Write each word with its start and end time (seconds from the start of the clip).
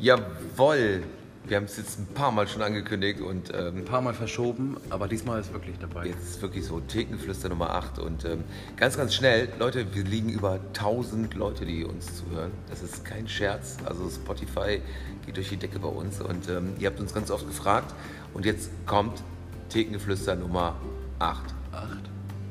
Jawoll. 0.00 1.02
Wir 1.44 1.56
haben 1.56 1.64
es 1.64 1.76
jetzt 1.76 1.98
ein 1.98 2.06
paar 2.06 2.30
Mal 2.32 2.46
schon 2.46 2.62
angekündigt 2.62 3.20
und 3.20 3.52
ähm, 3.52 3.78
Ein 3.78 3.84
paar 3.84 4.00
Mal 4.02 4.14
verschoben, 4.14 4.76
aber 4.88 5.08
diesmal 5.08 5.40
ist 5.40 5.52
wirklich 5.52 5.76
dabei. 5.78 6.06
jetzt 6.06 6.22
ist 6.22 6.42
wirklich 6.42 6.64
so 6.64 6.80
Thekenflüster 6.80 7.48
Nummer 7.48 7.70
8 7.70 7.98
und 7.98 8.24
ähm, 8.24 8.44
ganz, 8.76 8.96
ganz 8.96 9.14
schnell, 9.14 9.48
Leute, 9.58 9.94
wir 9.94 10.04
liegen 10.04 10.28
über 10.28 10.60
1000 10.74 11.34
Leute, 11.34 11.64
die 11.66 11.84
uns 11.84 12.14
zuhören. 12.16 12.52
Das 12.68 12.82
ist 12.82 13.04
kein 13.04 13.26
Scherz. 13.26 13.78
Also 13.84 14.08
Spotify 14.08 14.80
geht 15.26 15.36
durch 15.36 15.48
die 15.48 15.56
Decke 15.56 15.78
bei 15.80 15.88
uns 15.88 16.20
und 16.20 16.48
ähm, 16.48 16.74
ihr 16.78 16.88
habt 16.88 17.00
uns 17.00 17.12
ganz 17.12 17.30
oft 17.30 17.46
gefragt 17.46 17.94
und 18.32 18.44
jetzt 18.46 18.70
kommt 18.86 19.22
Thekengeflüster 19.70 20.36
Nummer 20.36 20.76
8. 21.18 21.42
Acht. 21.72 21.98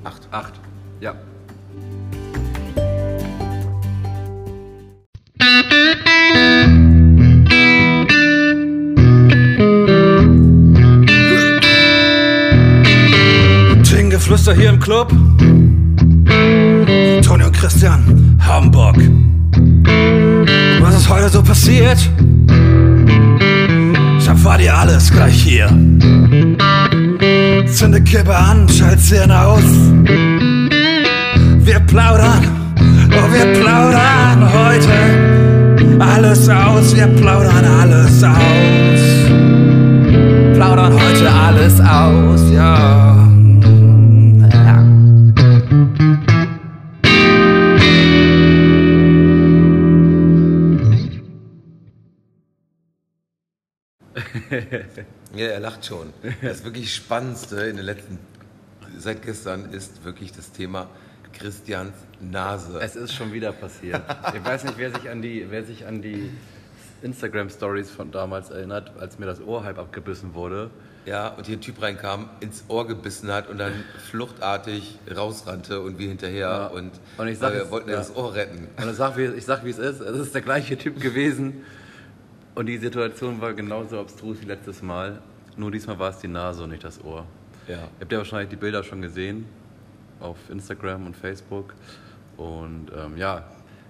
8. 0.04 0.28
Acht. 0.32 0.54
Ja. 1.00 1.16
Geflüster 14.30 14.54
hier 14.54 14.70
im 14.70 14.80
Club. 14.80 15.12
Toni 17.26 17.44
und 17.46 17.52
Christian, 17.52 18.38
Hamburg. 18.40 18.96
Was 20.82 20.98
ist 20.98 21.10
heute 21.10 21.30
so 21.30 21.42
passiert? 21.42 21.98
Ich 24.20 24.28
erfahr 24.28 24.60
dir 24.60 24.78
alles 24.78 25.12
gleich 25.12 25.34
hier. 25.34 25.66
Zünde 27.74 28.02
Kippe 28.04 28.36
an, 28.36 28.70
schalt 28.70 29.00
Szene 29.00 29.36
aus. 29.36 29.64
Wir 31.66 31.80
plaudern, 31.80 32.76
oh 32.78 33.34
wir 33.34 33.54
plaudern 33.60 34.48
heute 34.54 34.94
alles 36.00 36.48
aus. 36.48 36.96
Wir 36.96 37.08
plaudern 37.08 37.66
alles 37.66 38.24
aus. 38.24 39.02
Plaudern 40.54 40.94
heute 40.94 41.32
alles 41.34 41.80
aus, 41.80 42.42
ja. 42.54 43.19
Ja, 55.36 55.46
er 55.48 55.60
lacht 55.60 55.86
schon. 55.86 56.12
Das 56.42 56.64
wirklich 56.64 56.94
Spannendste 56.96 57.62
in 57.62 57.78
den 57.78 57.86
letzten, 57.86 58.18
seit 58.98 59.22
gestern, 59.22 59.72
ist 59.72 60.04
wirklich 60.04 60.32
das 60.32 60.52
Thema 60.52 60.90
Christians 61.34 61.94
Nase. 62.20 62.80
Es 62.82 62.96
ist 62.96 63.14
schon 63.14 63.32
wieder 63.32 63.52
passiert. 63.52 64.02
Ich 64.36 64.44
weiß 64.44 64.64
nicht, 64.64 64.78
wer 64.80 64.92
sich 64.92 65.08
an 65.10 65.22
die, 65.22 65.46
wer 65.50 65.64
sich 65.64 65.86
an 65.86 66.02
die 66.02 66.32
Instagram-Stories 67.04 67.92
von 67.92 68.12
damals 68.12 68.50
erinnert, 68.50 68.92
als 69.00 69.20
mir 69.20 69.26
das 69.26 69.40
Ohr 69.42 69.64
halb 69.64 69.78
abgebissen 69.78 70.34
wurde. 70.34 70.70
Ja, 71.06 71.30
und 71.30 71.46
hier 71.48 71.58
ein 71.58 71.62
Typ 71.62 71.82
reinkam, 71.82 72.30
ins 72.40 72.66
Ohr 72.68 72.86
gebissen 72.88 73.32
hat 73.32 73.48
und 73.50 73.58
dann 73.58 73.72
fluchtartig 74.10 74.98
rausrannte 75.16 75.80
und 75.82 75.98
wir 75.98 76.08
hinterher 76.10 76.40
Ja. 76.48 76.68
und, 76.68 76.92
Und 77.18 77.28
ich 77.28 77.38
sag 77.38 77.54
wir 77.54 77.64
es- 77.64 77.72
wollten 77.72 77.90
ja. 77.90 77.96
das 77.98 78.16
Ohr 78.16 78.34
retten. 78.36 78.68
Und 78.82 78.90
ich 78.90 78.96
sag, 78.96 79.16
wie, 79.16 79.26
ich 79.26 79.46
sag, 79.46 79.64
wie 79.64 79.70
es 79.70 79.78
ist. 79.78 80.02
Es 80.02 80.20
ist 80.20 80.36
der 80.36 80.42
gleiche 80.42 80.78
Typ 80.78 81.00
gewesen. 81.00 81.64
Und 82.60 82.66
die 82.66 82.78
Situation 82.78 83.40
war 83.40 83.54
genauso 83.54 84.02
abstrus 84.02 84.42
wie 84.42 84.46
letztes 84.46 84.82
Mal. 84.82 85.22
Nur 85.56 85.72
diesmal 85.72 85.98
war 85.98 86.10
es 86.10 86.18
die 86.18 86.28
Nase 86.28 86.62
und 86.66 86.72
nicht 86.72 86.84
das 86.84 87.02
Ohr. 87.02 87.26
Ja. 87.70 87.76
Ihr 87.76 87.82
habt 88.02 88.12
ja 88.12 88.18
wahrscheinlich 88.18 88.50
die 88.50 88.58
Bilder 88.58 88.84
schon 88.84 89.02
gesehen 89.02 89.46
auf 90.20 90.36
Instagram 90.50 91.06
und 91.06 91.16
Facebook. 91.16 91.74
Und 92.36 92.88
ähm, 92.94 93.16
ja, 93.16 93.46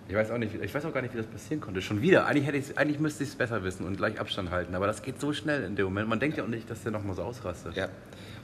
ich 0.07 0.13
weiß 0.13 0.29
auch 0.29 0.37
nicht, 0.37 0.53
ich 0.53 0.71
weiß 0.71 0.85
auch 0.85 0.93
gar 0.93 1.01
nicht, 1.01 1.15
wie 1.15 1.17
das 1.17 1.25
passieren 1.25 1.61
konnte. 1.61 1.81
Schon 1.81 2.03
wieder. 2.03 2.27
Eigentlich, 2.27 2.45
hätte 2.45 2.57
ich's- 2.59 2.77
eigentlich 2.77 2.99
müsste 2.99 3.23
ich 3.23 3.29
es 3.29 3.35
besser 3.35 3.63
wissen 3.63 3.87
und 3.87 3.97
gleich 3.97 4.19
Abstand 4.19 4.51
halten. 4.51 4.75
Aber 4.75 4.85
das 4.85 5.01
geht 5.01 5.19
so 5.19 5.33
schnell 5.33 5.63
in 5.63 5.75
dem 5.75 5.85
Moment. 5.85 6.07
Man 6.07 6.19
denkt 6.19 6.37
ja 6.37 6.43
auch 6.43 6.47
nicht, 6.47 6.69
dass 6.69 6.83
der 6.83 6.91
nochmal 6.91 7.15
so 7.15 7.23
ausrastet. 7.23 7.75
Ja. 7.75 7.87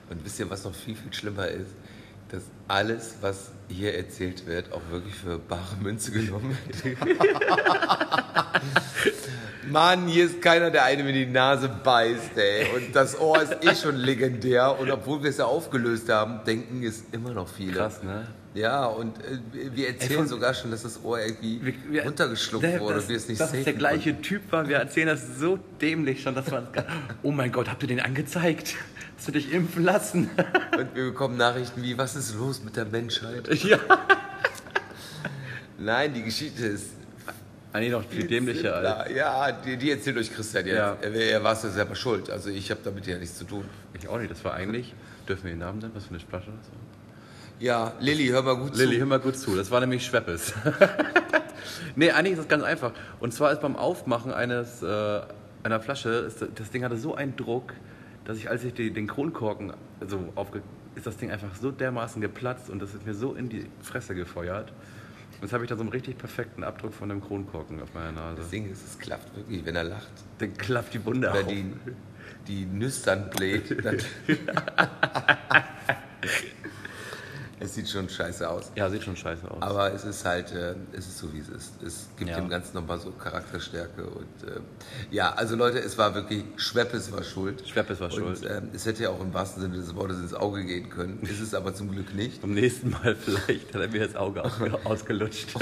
Und 0.10 0.26
wisst 0.26 0.40
ihr, 0.40 0.50
was 0.50 0.64
noch 0.64 0.74
viel, 0.74 0.96
viel 0.96 1.14
schlimmer 1.14 1.48
ist? 1.50 1.70
Dass 2.30 2.46
alles, 2.68 3.18
was 3.22 3.52
hier 3.70 3.94
erzählt 3.96 4.48
wird, 4.48 4.74
auch 4.74 4.82
wirklich 4.90 5.14
für 5.14 5.38
bare 5.38 5.76
Münze 5.80 6.10
genommen 6.12 6.58
wird. 6.84 6.98
Mann, 9.76 10.08
hier 10.08 10.24
ist 10.26 10.42
keiner, 10.42 10.72
der 10.72 10.86
eine 10.86 11.04
mit 11.04 11.16
die 11.16 11.26
Nase 11.26 11.68
beißt, 11.68 12.38
ey. 12.38 12.66
Und 12.78 12.96
das 12.96 13.20
Ohr 13.20 13.42
ist 13.42 13.58
eh 13.62 13.76
schon 13.76 13.98
legendär. 13.98 14.80
Und 14.80 14.90
obwohl 14.90 15.22
wir 15.22 15.30
es 15.32 15.38
ja 15.38 15.44
aufgelöst 15.46 16.08
haben, 16.08 16.40
denken 16.46 16.82
es 16.82 17.04
immer 17.12 17.32
noch 17.32 17.50
viele. 17.50 17.74
Krass, 17.74 18.02
ne? 18.02 18.26
Ja, 18.54 18.86
und 18.86 19.18
äh, 19.20 19.40
wir 19.76 19.90
erzählen 19.90 20.20
von- 20.20 20.28
sogar 20.30 20.54
schon, 20.54 20.72
dass 20.72 20.84
das 20.84 21.04
Ohr 21.04 21.20
irgendwie 21.20 21.60
Wir- 21.62 21.74
wir- 21.90 22.04
runtergeschluckt 22.06 22.64
Der- 22.64 22.80
wurde, 22.80 22.96
dass, 22.96 23.10
wir 23.10 23.18
es 23.18 23.28
nicht 23.28 23.42
dass 23.42 23.54
es 23.54 23.66
der 23.66 23.74
gleiche 23.74 24.22
Typ 24.22 24.50
war. 24.54 24.66
Wir 24.70 24.78
erzählen 24.78 25.08
das 25.08 25.40
so 25.42 25.60
dämlich 25.82 26.24
schon, 26.24 26.36
dass 26.36 26.50
man. 26.50 26.68
Oh 27.22 27.32
mein 27.32 27.52
Gott, 27.52 27.68
habt 27.70 27.84
ihr 27.84 27.90
den 27.90 28.00
angezeigt? 28.00 28.76
Hast 29.18 29.28
du 29.28 29.34
dich 29.34 29.52
impfen 29.52 29.84
lassen? 29.84 30.30
konnten. 30.38 30.76
Und 30.80 30.96
wir 30.96 31.04
bekommen 31.08 31.36
Nachrichten 31.36 31.84
wie, 31.84 31.98
was 31.98 32.16
ist 32.16 32.34
los 32.36 32.62
mit 32.64 32.78
der 32.78 32.86
Menschheit? 32.86 33.54
ja. 33.66 33.78
Nein, 35.78 36.14
die 36.14 36.24
Geschichte 36.24 36.66
ist 36.66 36.92
Eigentlich 37.76 37.92
noch 37.92 38.06
viel 38.06 38.26
dämlicher 38.26 38.74
als. 38.74 39.12
Ja, 39.14 39.52
die, 39.52 39.76
die 39.76 39.92
erzählt 39.92 40.16
euch 40.16 40.34
Christian 40.34 40.66
jetzt. 40.66 40.78
Ja. 40.78 40.96
Er, 41.02 41.14
er 41.14 41.44
war 41.44 41.52
es 41.52 41.64
ja 41.64 41.70
selber 41.70 41.94
schuld. 41.94 42.30
Also 42.30 42.50
ich 42.50 42.72
habe 42.72 42.80
damit 42.82 43.06
ja 43.06 43.18
nichts 43.18 43.38
zu 43.38 43.44
tun. 43.44 43.66
Ich 43.94 44.08
auch 44.08 44.18
nicht, 44.18 44.32
das 44.32 44.46
war 44.46 44.54
eigentlich. 44.54 44.94
Dürfen 45.28 45.44
wir 45.44 45.52
den 45.52 45.60
Namen 45.60 45.80
nennen? 45.80 45.92
Was 45.94 46.06
für 46.06 46.12
eine 46.12 46.20
Flasche? 46.22 46.52
Ja, 47.60 47.92
Lilly, 48.00 48.28
hör 48.28 48.44
mal 48.44 48.56
gut 48.56 48.78
Lilly, 48.78 48.94
zu. 48.94 49.00
hör 49.00 49.06
mal 49.08 49.20
gut 49.20 49.38
zu. 49.38 49.58
Das 49.58 49.72
war 49.72 49.82
nämlich 49.82 50.06
Schweppes. 50.06 50.54
nee, 51.98 52.12
eigentlich 52.12 52.34
ist 52.34 52.40
das 52.40 52.48
ganz 52.48 52.64
einfach. 52.64 52.94
Und 53.20 53.34
zwar 53.34 53.52
ist 53.52 53.60
beim 53.60 53.76
Aufmachen 53.76 54.32
eines, 54.32 54.82
äh, 54.82 55.22
einer 55.64 55.82
Flasche, 55.82 56.10
ist, 56.10 56.46
das 56.56 56.72
Ding 56.72 56.86
hatte 56.86 56.96
so 56.96 57.16
einen 57.16 57.36
Druck, 57.36 57.74
dass 58.24 58.38
ich, 58.38 58.50
als 58.50 58.64
ich 58.64 58.74
die, 58.74 58.92
den 58.92 59.08
Kronkorken 59.08 59.74
so 60.08 60.32
aufge... 60.36 60.62
ist 60.96 61.08
das 61.08 61.18
Ding 61.18 61.30
einfach 61.30 61.54
so 61.62 61.72
dermaßen 61.72 62.22
geplatzt 62.22 62.70
und 62.70 62.82
das 62.82 62.94
ist 62.94 63.06
mir 63.06 63.14
so 63.14 63.34
in 63.34 63.50
die 63.50 63.66
Fresse 63.82 64.16
gefeuert. 64.16 64.72
Jetzt 65.46 65.54
habe 65.54 65.64
ich 65.64 65.70
da 65.70 65.76
so 65.76 65.82
einen 65.82 65.92
richtig 65.92 66.18
perfekten 66.18 66.64
Abdruck 66.64 66.92
von 66.92 67.08
dem 67.08 67.22
Kronkorken 67.22 67.80
auf 67.80 67.94
meiner 67.94 68.14
Nase. 68.14 68.38
Das 68.38 68.50
Ding 68.50 68.68
ist, 68.68 68.84
es 68.84 68.98
klappt 68.98 69.36
wirklich, 69.36 69.64
wenn 69.64 69.76
er 69.76 69.84
lacht. 69.84 70.10
Dann 70.40 70.58
klappt 70.58 70.96
die 70.96 71.06
Wunde 71.06 71.32
auf. 71.32 71.46
die, 71.46 71.72
die 72.48 72.66
Nüstern 72.66 73.30
bläht. 73.30 73.70
Es 77.60 77.74
sieht 77.74 77.88
schon 77.90 78.10
scheiße 78.10 78.50
aus. 78.50 78.70
Ja, 78.76 78.90
sieht 78.90 79.04
schon 79.04 79.16
scheiße 79.16 79.50
aus. 79.50 79.62
Aber 79.62 79.94
es 79.94 80.04
ist 80.04 80.26
halt, 80.26 80.52
äh, 80.52 80.76
es 80.92 81.08
ist 81.08 81.20
so 81.20 81.32
wie 81.34 81.40
es 81.40 81.48
ist. 81.48 81.82
Es 81.82 82.08
gibt 82.18 82.30
Ja. 82.30 82.36
dem 82.36 82.50
Ganzen 82.50 82.76
nochmal 82.76 83.00
so 83.00 83.12
Charakterstärke. 83.12 84.04
Und 84.06 84.44
äh, 84.50 84.60
ja, 85.10 85.32
also 85.34 85.56
Leute, 85.56 85.80
es 85.80 85.98
war 85.98 86.14
wirklich, 86.16 86.44
Schweppes 86.58 87.12
war 87.14 87.24
schuld. 87.24 87.66
Schweppes 87.66 88.02
war 88.02 88.08
und, 88.12 88.14
schuld. 88.14 88.46
ähm, 88.50 88.70
es 88.74 88.86
hätte 88.86 89.04
ja 89.04 89.10
auch 89.10 89.22
im 89.22 89.34
wahrsten 89.34 89.62
Sinne 89.62 89.78
des 89.78 89.96
Wortes 89.96 90.18
ins 90.20 90.34
Auge 90.34 90.66
gehen 90.66 90.90
können. 90.90 91.20
Ist 91.22 91.40
es 91.40 91.54
aber 91.54 91.74
zum 91.74 91.92
Glück 91.92 92.14
nicht. 92.14 92.42
Beim 92.42 92.54
nächsten 92.54 92.90
Mal 92.90 93.16
vielleicht 93.20 93.74
hat 93.74 93.82
er 93.82 93.88
mir 93.88 94.06
das 94.06 94.16
Auge 94.18 94.44
ausge- 94.44 94.74
ausgelutscht. 94.86 95.56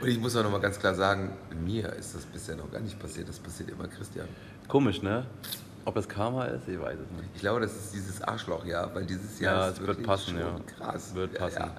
Und 0.00 0.08
ich 0.08 0.18
muss 0.18 0.34
auch 0.34 0.42
nochmal 0.42 0.60
ganz 0.60 0.80
klar 0.80 0.96
sagen, 0.96 1.32
mir 1.64 1.92
ist 1.92 2.14
das 2.16 2.24
bisher 2.26 2.56
noch 2.56 2.70
gar 2.72 2.80
nicht 2.80 2.98
passiert. 2.98 3.28
Das 3.28 3.38
passiert 3.38 3.70
immer 3.70 3.86
Christian. 3.86 4.26
Komisch, 4.66 5.00
ne? 5.00 5.26
Ob 5.90 5.96
das 5.96 6.08
Karma 6.08 6.44
ist, 6.44 6.68
ich 6.68 6.80
weiß 6.80 6.94
es 7.00 7.10
nicht. 7.20 7.30
Ich 7.34 7.40
glaube, 7.40 7.58
das 7.58 7.72
ist 7.74 7.92
dieses 7.92 8.22
Arschlochjahr, 8.22 8.94
weil 8.94 9.04
dieses 9.06 9.40
Ja, 9.40 9.50
Jahr 9.54 9.66
es 9.66 9.72
ist 9.72 9.78
wird 9.80 9.88
wirklich 9.88 10.06
passen, 10.06 10.30
schon 10.30 10.38
ja. 10.38 10.60
krass. 10.78 11.14
Wird 11.16 11.32
Ja, 11.32 11.38
passen. 11.40 11.58
Ja, 11.62 11.72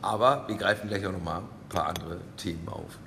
Aber 0.00 0.48
wir 0.48 0.56
greifen 0.56 0.88
gleich 0.88 1.06
auch 1.06 1.12
nochmal 1.12 1.40
ein 1.42 1.68
paar 1.68 1.88
andere 1.88 2.16
Themen 2.38 2.66
auf. 2.66 2.98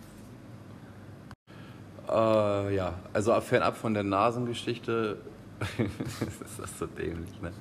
Äh, 2.07 2.75
ja, 2.75 2.93
also 3.11 3.41
fernab 3.41 3.75
von 3.75 3.95
der 3.95 4.03
Nasengeschichte 4.03 5.17
ist 5.79 6.59
das 6.59 6.77
so 6.77 6.85
dämlich, 6.85 7.41
ne? 7.41 7.51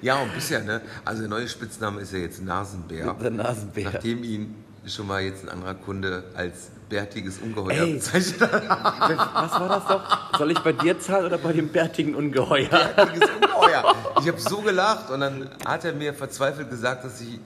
Ja, 0.00 0.16
und 0.22 0.32
bisher, 0.34 0.62
ne? 0.62 0.80
Also 1.04 1.20
der 1.20 1.28
neue 1.28 1.48
Spitzname 1.48 2.00
ist 2.00 2.14
ja 2.14 2.18
jetzt 2.20 2.42
Nasenbär. 2.42 3.12
Der 3.12 3.30
Nasenbär. 3.30 3.90
Nachdem 3.92 4.24
ihn 4.24 4.54
schon 4.86 5.06
mal 5.06 5.22
jetzt 5.22 5.44
ein 5.44 5.48
anderer 5.50 5.74
Kunde 5.74 6.24
als 6.34 6.70
bärtiges 6.88 7.38
Ungeheuer 7.38 7.82
Ey. 7.82 7.94
bezeichnet. 7.94 8.40
Was 8.40 9.52
war 9.52 9.68
das 9.68 9.86
doch? 9.86 10.38
Soll 10.38 10.52
ich 10.52 10.58
bei 10.60 10.72
dir 10.72 10.98
zahlen 11.00 11.26
oder 11.26 11.38
bei 11.38 11.52
dem 11.52 11.68
bärtigen 11.68 12.14
Ungeheuer? 12.14 12.68
Bärtiges 12.68 13.28
Ungeheuer. 13.30 13.94
Ich 14.20 14.28
habe 14.28 14.40
so 14.40 14.60
gelacht 14.62 15.10
und 15.10 15.20
dann 15.20 15.50
hat 15.64 15.84
er 15.84 15.92
mir 15.92 16.14
verzweifelt 16.14 16.70
gesagt, 16.70 17.04
dass 17.04 17.20
ich 17.20 17.40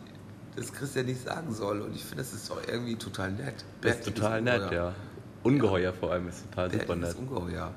das 0.57 0.73
Christian 0.73 1.07
nicht 1.07 1.25
sagen 1.25 1.55
soll. 1.55 1.81
Und 1.81 1.95
ich 1.95 2.05
finde, 2.05 2.23
das 2.23 2.33
ist 2.33 2.51
doch 2.51 2.61
irgendwie 2.67 2.97
total 2.97 3.31
nett. 3.33 3.55
Das 3.81 3.93
ist 3.93 4.05
Bärtiges 4.05 4.15
total 4.15 4.43
nett, 4.43 4.63
Ungeheuer. 4.63 4.83
ja. 4.83 4.95
Ungeheuer 5.43 5.93
vor 5.95 6.13
allem 6.13 6.29
ist 6.29 6.45
total 6.51 6.71
super 6.71 6.85
Bärtiges 6.97 7.09
nett. 7.09 7.29
Ungeheuer. 7.29 7.71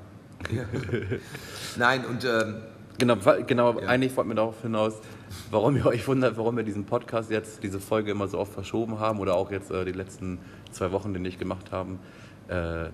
Ja. 0.50 0.64
Nein, 1.76 2.04
und 2.04 2.24
ähm, 2.24 2.56
Genau, 2.98 3.16
genau 3.46 3.80
Ja. 3.80 3.88
eigentlich 3.88 4.16
wollten 4.16 4.30
wir 4.30 4.36
darauf 4.36 4.62
hinaus, 4.62 5.00
warum 5.50 5.76
ihr 5.76 5.86
euch 5.86 6.06
wundert, 6.06 6.36
warum 6.36 6.56
wir 6.56 6.62
diesen 6.62 6.84
Podcast 6.84 7.30
jetzt, 7.30 7.62
diese 7.62 7.80
Folge 7.80 8.10
immer 8.12 8.28
so 8.28 8.38
oft 8.38 8.52
verschoben 8.52 9.00
haben 9.00 9.18
oder 9.18 9.34
auch 9.34 9.50
jetzt 9.50 9.70
äh, 9.70 9.84
die 9.84 9.92
letzten 9.92 10.38
zwei 10.70 10.92
Wochen 10.92 11.12
den 11.12 11.22
nicht 11.22 11.38
gemacht 11.38 11.72
haben. 11.72 11.98
Äh, 12.48 12.86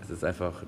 es 0.00 0.10
ist 0.10 0.24
einfach, 0.24 0.62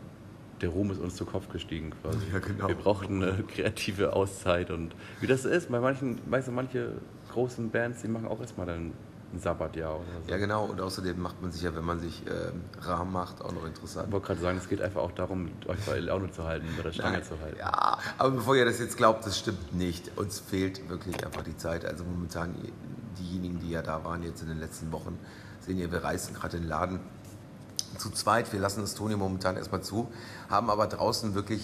der 0.61 0.71
Ruhm 0.71 0.91
ist 0.91 0.99
uns 1.01 1.15
zu 1.15 1.25
Kopf 1.25 1.49
gestiegen 1.51 1.93
quasi. 2.03 2.19
Ja, 2.33 2.41
genau. 2.41 2.69
Wir 2.69 2.75
brauchten 2.75 3.23
eine 3.23 3.43
kreative 3.45 4.13
Auszeit 4.15 4.71
und 4.71 4.95
wie 5.21 5.27
das 5.27 5.45
ist, 5.45 5.71
bei 5.71 5.81
manchen, 5.81 6.19
weißt 6.29 6.49
du, 6.49 6.53
manche 6.53 6.93
großen 7.33 7.71
Bands, 7.71 8.03
die 8.03 8.09
machen 8.09 8.27
auch 8.27 8.41
erstmal 8.41 8.67
dann 8.67 8.93
ein 9.33 9.41
Sabbatjahr 9.41 9.95
oder 9.95 10.05
so. 10.25 10.31
Ja, 10.31 10.39
genau. 10.39 10.65
Und 10.65 10.81
außerdem 10.81 11.21
macht 11.21 11.41
man 11.41 11.53
sich 11.53 11.63
ja, 11.63 11.75
wenn 11.75 11.85
man 11.85 12.01
sich 12.01 12.23
ähm, 12.27 12.63
rar 12.81 13.05
macht, 13.05 13.43
auch 13.43 13.53
noch 13.53 13.65
interessant. 13.65 14.09
Ich 14.09 14.13
wollte 14.13 14.27
gerade 14.27 14.41
sagen, 14.41 14.59
es 14.59 14.69
geht 14.69 14.81
einfach 14.81 15.03
auch 15.03 15.13
darum, 15.13 15.51
euch 15.67 15.79
bei 15.87 15.99
Laune 16.01 16.31
zu 16.31 16.45
halten, 16.45 16.67
bei 16.77 16.83
der 16.83 16.93
Stange 16.93 17.19
Nein. 17.19 17.25
zu 17.25 17.39
halten. 17.41 17.59
Ja, 17.59 17.99
aber 18.19 18.31
bevor 18.31 18.57
ihr 18.57 18.65
das 18.65 18.79
jetzt 18.79 18.97
glaubt, 18.97 19.27
das 19.27 19.39
stimmt 19.39 19.75
nicht. 19.75 20.17
Uns 20.17 20.41
fehlt 20.41 20.89
wirklich 20.89 21.25
einfach 21.25 21.43
die 21.43 21.57
Zeit. 21.57 21.85
Also 21.85 22.05
momentan, 22.05 22.55
diejenigen, 23.19 23.61
die 23.61 23.71
ja 23.71 23.83
da 23.83 24.05
waren 24.05 24.23
jetzt 24.23 24.43
in 24.43 24.49
den 24.49 24.59
letzten 24.59 24.91
Wochen, 24.93 25.19
sehen 25.61 25.79
ja, 25.79 25.91
wir 25.91 26.03
reißen 26.03 26.35
gerade 26.35 26.59
den 26.59 26.69
Laden 26.69 27.01
zu 27.99 28.11
zweit. 28.11 28.53
Wir 28.53 28.61
lassen 28.61 28.81
das 28.81 28.95
Toni 28.95 29.17
momentan 29.17 29.57
erstmal 29.57 29.83
zu, 29.83 30.09
haben 30.49 30.71
aber 30.71 30.87
draußen 30.87 31.35
wirklich 31.35 31.63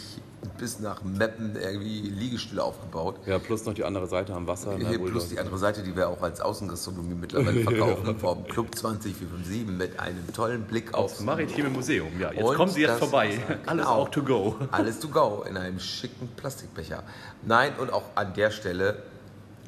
bis 0.58 0.78
nach 0.80 1.02
Meppen 1.02 1.56
irgendwie 1.56 2.02
Liegestühle 2.02 2.62
aufgebaut. 2.62 3.16
Ja, 3.26 3.38
plus 3.38 3.64
noch 3.64 3.74
die 3.74 3.84
andere 3.84 4.06
Seite 4.06 4.32
am 4.34 4.46
Wasser. 4.46 4.76
ne, 4.78 4.98
plus 4.98 5.28
die 5.28 5.38
andere 5.38 5.58
Seite, 5.58 5.82
die 5.82 5.96
wir 5.96 6.08
auch 6.08 6.22
als 6.22 6.40
Außengastronomie 6.40 7.14
mittlerweile 7.14 7.60
verkaufen, 7.64 8.18
vom 8.18 8.44
Club 8.44 8.74
20457 8.74 9.66
mit 9.66 9.98
einem 9.98 10.32
tollen 10.32 10.62
Blick 10.64 10.94
Aufs 10.94 11.14
aufs 11.14 11.20
Maritime 11.22 11.70
Museum, 11.70 12.08
ja. 12.20 12.32
Jetzt 12.32 12.54
kommen 12.54 12.70
Sie 12.70 12.82
jetzt 12.82 12.98
vorbei. 12.98 13.38
Alles 13.66 13.86
Genau. 13.86 13.98
auch 14.02 14.08
to 14.08 14.22
go. 14.22 14.56
Alles 14.70 15.00
to 15.00 15.08
go 15.08 15.44
in 15.48 15.56
einem 15.56 15.80
schicken 15.80 16.28
Plastikbecher. 16.36 17.02
Nein, 17.44 17.72
und 17.78 17.92
auch 17.92 18.04
an 18.14 18.32
der 18.34 18.50
Stelle 18.50 19.02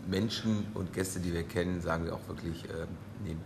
Menschen 0.07 0.67
und 0.75 0.93
Gäste, 0.93 1.21
die 1.21 1.33
wir 1.35 1.43
kennen, 1.43 1.81
sagen 1.83 2.05
wir 2.07 2.15
auch 2.15 2.29
wirklich, 2.29 2.65
ähm, 2.65 2.89
nehmt 3.25 3.43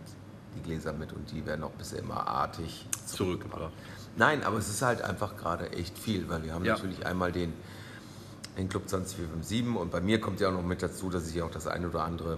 die 0.55 0.61
Gläser 0.61 0.93
mit 0.93 1.13
und 1.13 1.31
die 1.31 1.45
werden 1.45 1.63
auch 1.63 1.71
bisher 1.71 1.99
immer 1.99 2.27
artig 2.27 2.85
Zurückgebracht. 3.05 3.73
Nein, 4.15 4.43
aber 4.43 4.57
es 4.57 4.69
ist 4.69 4.81
halt 4.81 5.01
einfach 5.01 5.35
gerade 5.37 5.71
echt 5.71 5.97
viel, 5.97 6.29
weil 6.29 6.43
wir 6.43 6.53
haben 6.53 6.65
Ja. 6.65 6.73
natürlich 6.75 7.05
einmal 7.05 7.31
den, 7.31 7.53
den 8.57 8.69
Club 8.69 8.87
20457 8.87 9.75
und 9.75 9.91
bei 9.91 10.01
mir 10.01 10.19
kommt 10.21 10.39
ja 10.39 10.49
auch 10.49 10.53
noch 10.53 10.63
mit 10.63 10.81
dazu, 10.83 11.09
dass 11.09 11.27
ich 11.29 11.41
auch 11.41 11.51
das 11.51 11.67
ein 11.67 11.85
oder 11.85 12.03
andere 12.03 12.37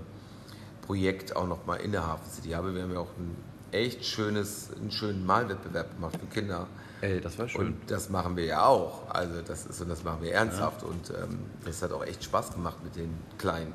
Projekt 0.82 1.36
auch 1.36 1.48
noch 1.48 1.66
mal 1.66 1.76
in 1.78 1.92
der 1.92 2.06
Hafen 2.06 2.30
City 2.32 2.52
habe. 2.52 2.74
Wir 2.76 2.84
haben 2.84 2.94
ja 2.94 3.00
auch 3.00 3.12
ein 3.18 3.36
echt 3.72 4.06
schönes, 4.06 4.70
einen 4.80 4.92
schönen 4.92 5.26
Malwettbewerb 5.26 5.94
gemacht 5.96 6.18
für 6.20 6.28
Kinder. 6.28 6.68
Ey, 7.02 7.20
das 7.20 7.38
war 7.38 7.50
schön. 7.50 7.68
Und 7.68 7.92
das 7.92 8.10
machen 8.10 8.36
wir 8.38 8.46
ja 8.46 8.66
auch. 8.66 9.10
Also 9.10 9.42
das 9.42 9.66
ist 9.66 9.82
und 9.82 9.90
das 9.90 10.04
machen 10.04 10.22
wir 10.22 10.32
ernsthaft 10.34 10.84
und 10.84 11.10
ähm, 11.10 11.40
das 11.66 11.82
hat 11.82 11.92
auch 11.92 12.06
echt 12.06 12.24
Spaß 12.24 12.54
gemacht 12.54 12.78
mit 12.84 12.96
den 12.96 13.14
Kleinen. 13.38 13.74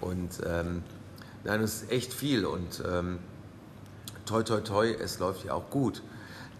Und 0.00 0.40
ähm, 0.46 0.82
nein, 1.44 1.60
es 1.60 1.82
ist 1.82 1.92
echt 1.92 2.12
viel 2.14 2.46
und 2.46 2.82
ähm, 2.88 3.18
toi 4.26 4.42
toi 4.42 4.60
toi, 4.60 4.90
es 4.92 5.18
läuft 5.18 5.44
ja 5.44 5.54
auch 5.54 5.70
gut. 5.70 6.02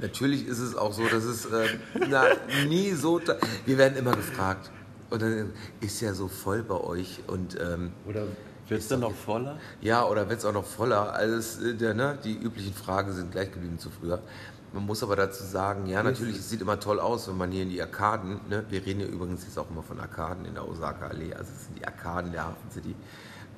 Natürlich 0.01 0.47
ist 0.47 0.59
es 0.59 0.77
auch 0.77 0.93
so, 0.93 1.07
dass 1.07 1.25
es 1.25 1.47
äh, 1.47 1.69
na, 2.11 2.25
nie 2.69 2.93
so. 2.93 3.21
Wir 3.65 3.79
werden 3.79 3.97
immer 3.97 4.15
gefragt. 4.15 4.71
Und 5.11 5.23
dann 5.23 5.53
ist 5.81 6.01
ja 6.01 6.13
so 6.15 6.27
voll 6.29 6.63
bei 6.63 6.81
euch 6.81 7.21
und 7.29 7.57
ähm, 7.61 7.93
Oder 8.09 8.25
wird 8.69 8.81
es 8.81 8.89
dann 8.89 9.01
noch 9.01 9.15
voller? 9.15 9.59
ja, 9.81 10.05
oder 10.05 10.29
wird 10.29 10.41
es 10.41 10.45
auch 10.45 10.53
noch 10.53 10.65
voller? 10.65 11.13
Also 11.13 11.37
es, 11.37 11.59
äh, 11.63 11.95
ne, 11.95 12.19
die 12.25 12.37
üblichen 12.37 12.75
Fragen 12.75 13.13
sind 13.13 13.31
gleich 13.31 13.53
geblieben 13.53 13.79
zu 13.79 13.91
früher. 13.91 14.21
Man 14.73 14.87
muss 14.87 15.05
aber 15.05 15.15
dazu 15.15 15.45
sagen, 15.45 15.87
ja, 15.87 16.03
natürlich, 16.03 16.37
es 16.39 16.51
sieht 16.51 16.61
immer 16.61 16.81
toll 16.81 16.99
aus, 16.99 17.29
wenn 17.29 17.37
man 17.37 17.53
hier 17.53 17.63
in 17.63 17.71
die 17.71 17.81
Arkaden, 17.81 18.41
ne, 18.49 18.65
wir 18.71 18.85
reden 18.85 19.01
ja 19.01 19.07
übrigens 19.07 19.45
jetzt 19.45 19.57
auch 19.57 19.71
immer 19.71 19.85
von 19.85 20.01
Arkaden 20.01 20.45
in 20.47 20.55
der 20.55 20.69
Osaka 20.69 21.07
Allee, 21.07 21.33
also 21.33 21.53
es 21.55 21.67
sind 21.67 21.79
die 21.79 21.87
Arkaden 21.87 22.33
der 22.33 22.47
Hafen 22.47 22.71
City. 22.73 22.97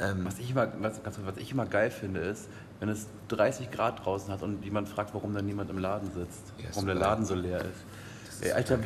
Ähm, 0.00 0.24
Was 0.24 0.38
ich, 0.38 0.50
immer, 0.50 0.68
was, 0.80 1.00
was 1.04 1.36
ich 1.38 1.50
immer 1.50 1.66
geil 1.66 1.90
finde, 1.90 2.20
ist, 2.20 2.48
wenn 2.80 2.88
es 2.88 3.06
30 3.28 3.70
Grad 3.70 4.04
draußen 4.04 4.32
hat 4.32 4.42
und 4.42 4.64
jemand 4.64 4.88
fragt, 4.88 5.14
warum 5.14 5.34
da 5.34 5.42
niemand 5.42 5.70
im 5.70 5.78
Laden 5.78 6.10
sitzt. 6.12 6.52
Ja, 6.58 6.64
warum 6.72 6.86
der. 6.86 6.94
Laden 6.94 7.24
so 7.24 7.34
leer 7.34 7.60
ist. 7.60 8.44
Ey, 8.44 8.52
Alter, 8.52 8.78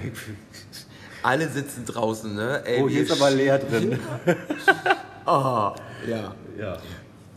alle 1.22 1.48
sitzen 1.48 1.84
draußen, 1.84 2.34
ne? 2.34 2.62
Ey, 2.64 2.82
oh, 2.82 2.88
hier 2.88 3.02
ist 3.02 3.12
aber 3.12 3.30
leer 3.30 3.58
drin. 3.58 3.98
Ja. 6.08 6.34
ja. 6.58 6.78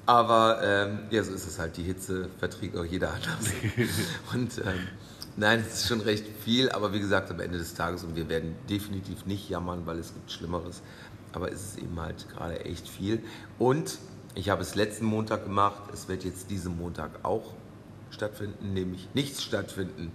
Aber 0.05 0.59
ähm, 0.63 0.99
ja, 1.09 1.23
so 1.23 1.33
ist 1.33 1.47
es 1.47 1.59
halt. 1.59 1.77
Die 1.77 1.83
Hitze 1.83 2.29
verträgt 2.39 2.75
auch 2.75 2.85
jeder 2.85 3.13
anders. 3.13 3.51
und 4.33 4.57
ähm, 4.59 4.87
nein, 5.37 5.63
es 5.65 5.81
ist 5.81 5.87
schon 5.87 6.01
recht 6.01 6.25
viel, 6.43 6.69
aber 6.71 6.91
wie 6.93 6.99
gesagt, 6.99 7.29
am 7.31 7.39
Ende 7.39 7.57
des 7.57 7.73
Tages 7.73 8.03
und 8.03 8.15
wir 8.15 8.27
werden 8.29 8.55
definitiv 8.69 9.25
nicht 9.25 9.49
jammern, 9.49 9.85
weil 9.85 9.99
es 9.99 10.13
gibt 10.13 10.31
Schlimmeres. 10.31 10.81
Aber 11.33 11.51
es 11.51 11.61
ist 11.63 11.77
eben 11.79 11.99
halt 11.99 12.27
gerade 12.29 12.63
echt 12.63 12.87
viel. 12.87 13.21
Und 13.59 13.97
ich 14.35 14.49
habe 14.49 14.61
es 14.61 14.75
letzten 14.75 15.05
Montag 15.05 15.43
gemacht. 15.43 15.83
Es 15.91 16.07
wird 16.07 16.23
jetzt 16.23 16.49
diesen 16.49 16.77
Montag 16.77 17.11
auch 17.23 17.53
stattfinden, 18.11 18.73
nämlich 18.73 19.09
nichts 19.13 19.43
stattfinden. 19.43 20.11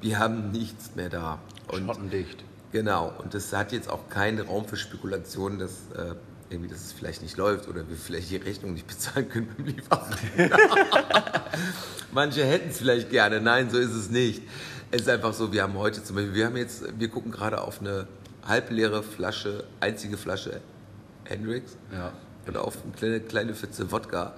Wir 0.00 0.18
haben 0.18 0.50
nichts 0.50 0.94
mehr 0.94 1.08
da. 1.08 1.38
Und 1.68 1.86
Schottendicht. 1.86 2.44
Genau, 2.72 3.12
und 3.18 3.34
das 3.34 3.52
hat 3.52 3.72
jetzt 3.72 3.90
auch 3.90 4.08
keinen 4.08 4.40
Raum 4.40 4.66
für 4.66 4.76
Spekulationen, 4.76 5.58
dass, 5.58 5.90
äh, 5.94 6.14
irgendwie, 6.48 6.70
dass 6.70 6.80
es 6.80 6.92
vielleicht 6.92 7.22
nicht 7.22 7.36
läuft 7.36 7.68
oder 7.68 7.88
wir 7.88 7.96
vielleicht 7.96 8.30
die 8.30 8.36
Rechnung 8.36 8.72
nicht 8.72 8.86
bezahlen 8.86 9.28
können 9.28 9.48
beim 9.56 9.66
Lieferanten. 9.66 10.18
Manche 12.12 12.44
hätten 12.44 12.70
es 12.70 12.78
vielleicht 12.78 13.10
gerne, 13.10 13.40
nein, 13.40 13.70
so 13.70 13.78
ist 13.78 13.92
es 13.92 14.10
nicht. 14.10 14.42
Es 14.90 15.02
ist 15.02 15.08
einfach 15.08 15.34
so, 15.34 15.52
wir 15.52 15.62
haben 15.62 15.74
heute 15.74 16.02
zum 16.02 16.16
Beispiel, 16.16 16.34
wir 16.34 16.46
haben 16.46 16.56
jetzt, 16.56 16.84
wir 16.98 17.08
gucken 17.08 17.30
gerade 17.30 17.60
auf 17.60 17.80
eine 17.80 18.06
halbleere 18.46 19.02
Flasche, 19.02 19.64
einzige 19.80 20.16
Flasche 20.16 20.60
Hendrix 21.24 21.76
Ja. 21.92 22.12
und 22.46 22.56
auf 22.56 22.78
eine 22.82 22.92
kleine, 22.92 23.20
kleine 23.20 23.54
Pfütze 23.54 23.90
Wodka. 23.92 24.34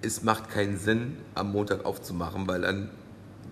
Es 0.00 0.22
macht 0.22 0.50
keinen 0.50 0.78
Sinn, 0.78 1.16
am 1.34 1.50
Montag 1.52 1.84
aufzumachen, 1.84 2.46
weil 2.46 2.60
dann 2.60 2.90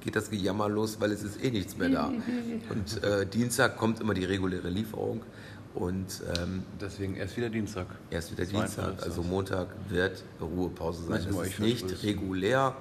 geht 0.01 0.15
das 0.15 0.31
Gejammer 0.31 0.69
los, 0.69 1.01
weil 1.01 1.11
es 1.11 1.25
ist 1.25 1.43
eh 1.43 1.51
nichts 1.51 1.77
mehr 1.77 1.89
da. 1.89 2.13
Und 2.71 3.03
äh, 3.03 3.27
Dienstag 3.27 3.77
kommt 3.77 4.01
immer 4.01 4.15
die 4.15 4.25
reguläre 4.25 4.69
Lieferung 4.69 5.23
und 5.75 6.23
ähm, 6.39 6.63
Deswegen 6.81 7.17
erst 7.17 7.37
wieder 7.37 7.49
Dienstag. 7.51 7.87
erst 8.11 8.31
wieder 8.31 8.45
22. 8.49 8.77
Dienstag. 8.85 9.03
Also 9.07 9.23
Montag 9.25 9.67
wird 9.89 10.23
Ruhepause 10.41 11.03
sein. 11.07 11.27
Das 11.29 11.47
ist 11.49 11.59
nicht 11.59 12.03
regulär 12.05 12.75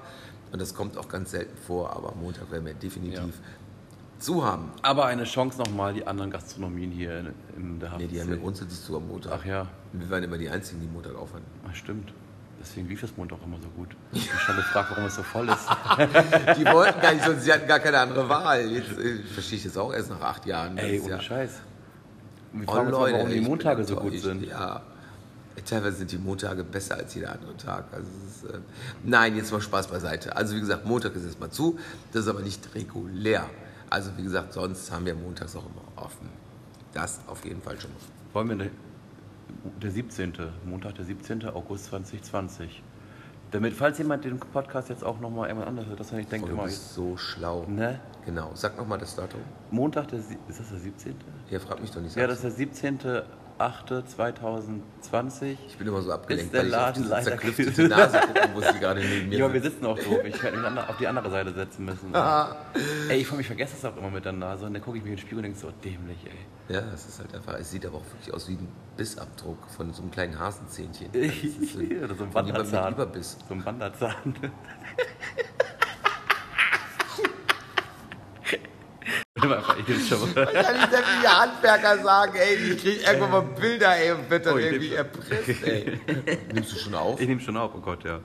und 0.54 0.62
das 0.62 0.74
kommt 0.76 0.98
auch 0.98 1.10
ganz 1.10 1.32
selten 1.32 1.58
vor, 1.58 1.94
aber 1.96 2.14
Montag 2.16 2.50
werden 2.52 2.66
wir 2.68 2.74
definitiv 2.76 3.34
zu 4.26 4.44
haben. 4.44 4.72
Aber 4.82 5.06
eine 5.06 5.24
Chance 5.24 5.58
nochmal, 5.60 5.94
die 5.94 6.06
anderen 6.06 6.32
Gastronomien 6.32 6.92
hier 6.92 7.20
in, 7.20 7.28
in 7.58 7.80
der 7.80 7.92
Hafen. 7.92 8.02
Nee, 8.02 8.08
die 8.08 8.20
haben 8.20 8.30
ja 8.32 8.36
grundsätzlich 8.38 8.82
zu 8.82 8.98
am 8.98 9.08
Montag. 9.08 9.32
Ach 9.40 9.46
ja, 9.46 9.68
Wir 9.94 10.10
waren 10.10 10.24
immer 10.24 10.38
die 10.38 10.50
Einzigen, 10.50 10.82
die 10.82 10.88
Montag 10.88 11.16
aufhören. 11.16 11.44
ach, 11.70 11.76
stimmt. 11.76 12.12
Deswegen 12.60 12.88
lief 12.88 13.02
das 13.02 13.16
Montag 13.16 13.38
immer 13.46 13.58
so 13.62 13.70
gut. 13.70 13.90
Ich 14.12 14.28
habe 14.32 14.40
schon 14.42 14.56
gefragt, 14.56 14.90
warum 14.90 15.06
es 15.06 15.16
so 15.16 15.22
voll 15.22 15.48
ist. 15.50 15.68
Die 16.58 16.66
wollten 16.66 17.00
gar 17.00 17.14
nicht, 17.14 17.24
sonst 17.24 17.44
sie 17.44 17.54
hatten 17.54 17.68
gar 17.68 17.80
keine 17.80 18.00
andere 18.00 18.28
Wahl. 18.28 18.62
Jetzt 18.72 18.98
äh, 18.98 19.20
verstehe 19.32 19.60
ich 19.60 19.64
das 19.66 19.78
auch 19.78 19.94
erst 19.94 20.10
nach 20.10 20.22
acht 20.22 20.48
Jahren. 20.48 20.76
Ey, 20.78 21.00
ohne 21.00 21.12
ja- 21.12 21.22
Scheiß. 21.22 21.52
Und 22.54 22.62
wir 22.62 22.68
Oh, 22.68 22.72
fragen 22.72 22.88
uns 22.88 22.96
mal, 22.98 23.02
Leute, 23.02 23.14
warum 23.18 23.30
die 23.30 23.36
ich 23.36 23.48
Montage 23.48 23.84
so 23.84 23.96
gut 23.98 24.04
enttäuscht. 24.06 24.24
sind. 24.24 24.48
Ja, 24.48 24.82
teilweise 25.64 25.98
sind 25.98 26.12
die 26.12 26.18
Montage 26.18 26.64
besser 26.64 26.96
als 26.96 27.14
jeder 27.14 27.34
andere 27.34 27.56
Tag. 27.58 27.86
Also 27.92 28.08
ist, 28.28 28.52
äh, 28.52 28.58
nein, 29.04 29.36
jetzt 29.36 29.52
mal 29.52 29.62
Spaß 29.62 29.88
beiseite. 29.88 30.36
Also 30.36 30.56
wie 30.56 30.60
gesagt, 30.62 30.86
Montag 30.88 31.14
ist 31.16 31.24
jetzt 31.26 31.40
mal 31.40 31.52
zu. 31.52 31.78
Das 32.14 32.24
ist 32.24 32.28
aber 32.30 32.42
nicht 32.42 32.74
regulär. 32.74 33.48
Also 33.96 34.12
wie 34.18 34.24
gesagt, 34.24 34.52
sonst 34.52 34.92
haben 34.92 35.06
wir 35.06 35.16
montags 35.16 35.56
auch 35.56 35.64
immer 35.64 36.04
offen. 36.06 36.28
Das 36.94 37.22
auf 37.28 37.46
jeden 37.46 37.62
Fall 37.62 37.80
schon 37.80 37.92
mal. 37.92 38.00
Wollen 38.34 38.50
wir 38.50 38.56
ne- 38.58 38.72
der 39.82 39.90
17. 39.90 40.34
Montag, 40.66 40.96
der 40.96 41.06
17. 41.06 41.46
August 41.46 41.86
2020. 41.86 42.84
Damit, 43.52 43.74
falls 43.74 43.98
jemand 43.98 44.26
den 44.26 44.38
Podcast 44.38 44.90
jetzt 44.90 45.02
auch 45.06 45.22
nochmal 45.22 45.48
irgendwann 45.48 45.70
anders 45.70 45.86
hört, 45.86 45.98
dass 46.02 46.12
er 46.12 46.18
nicht 46.18 46.30
denkt 46.30 46.44
Oh, 46.46 46.50
du 46.50 46.56
immer, 46.56 46.64
bist 46.66 46.94
so 46.94 47.16
schlau. 47.16 47.64
ne? 47.70 48.02
Genau. 48.26 48.52
Sag 48.54 48.76
nochmal 48.78 48.98
das 48.98 49.16
Datum. 49.16 49.40
Montag, 49.72 50.10
der, 50.10 50.20
ist 50.20 50.30
das 50.50 50.68
der 50.72 50.80
17.? 50.80 51.16
Ja, 51.50 51.60
frag 51.60 51.80
mich 51.80 51.92
doch 51.92 52.02
nicht. 52.02 52.18
Ja, 52.18 52.28
das 52.28 52.40
ist 52.40 52.44
der 52.44 52.52
17.08.2020. 53.60 55.58
ich 55.68 55.78
bin 55.78 55.88
immer 55.88 56.02
so 56.02 56.12
abgelenkt, 56.12 56.54
ist 56.54 56.54
der 56.54 56.62
weil 56.64 56.68
ich 56.68 56.76
auf 56.76 56.82
Laden 56.82 57.04
diese 57.04 57.22
zerklüftete 57.22 57.88
Nase 57.88 58.20
gucken 58.20 58.54
muss, 58.54 58.66
die 58.74 58.80
gerade 58.80 59.00
neben 59.00 59.30
mir 59.30 59.38
Ja, 59.38 59.54
wir 59.54 59.62
sitzen 59.62 59.86
auch 59.86 59.98
doof. 59.98 60.20
Ich 60.26 60.42
hätte 60.44 60.58
mich 60.58 60.80
auf 60.90 60.98
die 60.98 61.08
andere 61.08 61.30
Seite 61.30 61.54
setzen 61.54 61.86
müssen. 61.86 62.14
ey, 63.10 63.18
ich, 63.18 63.32
ich 63.32 63.48
vergesse 63.48 63.76
das 63.82 63.86
auch 63.92 63.98
immer 63.98 64.10
mit 64.10 64.26
der 64.26 64.34
Nase. 64.34 64.66
Und 64.66 64.74
dann 64.74 64.82
gucke 64.82 64.98
ich 64.98 65.04
mich 65.04 65.12
in 65.12 65.18
den 65.18 65.22
Spiegel 65.22 65.38
und 65.40 65.44
denke 65.44 65.60
so, 65.60 65.72
dämlich, 65.84 66.18
ey. 66.26 66.74
Ja, 66.76 66.82
es 66.94 67.06
ist 67.08 67.20
halt 67.20 67.34
einfach, 67.34 67.54
es 67.60 67.72
sieht 67.72 67.86
aber 67.86 67.98
auch 67.98 68.06
wirklich 68.12 68.34
aus 68.34 68.50
wie 68.50 68.54
ein 68.54 68.68
Bissabdruck 68.98 69.70
von 69.70 69.94
so 69.94 70.02
einem 70.02 70.12
kleinen 70.12 70.38
Hasenzähnchen. 70.40 71.10
So- 71.14 71.80
Oder 71.80 72.16
so 72.16 72.24
ein 72.24 72.32
von 72.32 72.46
jemandem 72.46 72.52
mit 72.52 72.56
Wanderzahn. 72.56 72.94
Überbiss. 72.94 73.38
So 73.48 73.54
ein 73.54 73.66
Wanderzahn. 73.66 74.36
ich 79.80 79.88
nehm's 79.88 80.08
schon 80.08 80.20
mal. 80.34 80.46
Kann 80.46 80.76
ich 80.76 80.82
sämtliche 80.90 81.38
Handwerker 81.42 82.04
sagen, 82.04 82.34
ey, 82.36 82.56
ich 82.56 82.82
krieg 82.82 83.08
irgendwann 83.08 83.32
mal 83.32 83.42
Bilder, 83.42 83.96
ey, 83.98 84.12
und 84.12 84.30
wird 84.30 84.46
dann 84.46 84.54
Oh, 84.56 84.58
irgendwie 84.58 84.94
erpresst, 84.94 85.64
ey. 85.64 86.00
Nimmst 86.54 86.72
du 86.74 86.78
schon 86.78 86.96
auf? 86.96 87.20
Ich 87.20 87.28
nehme 87.28 87.42
schon 87.42 87.58
auf, 87.58 87.72
oh 87.76 87.80
Gott, 87.80 88.04
ja. 88.04 88.20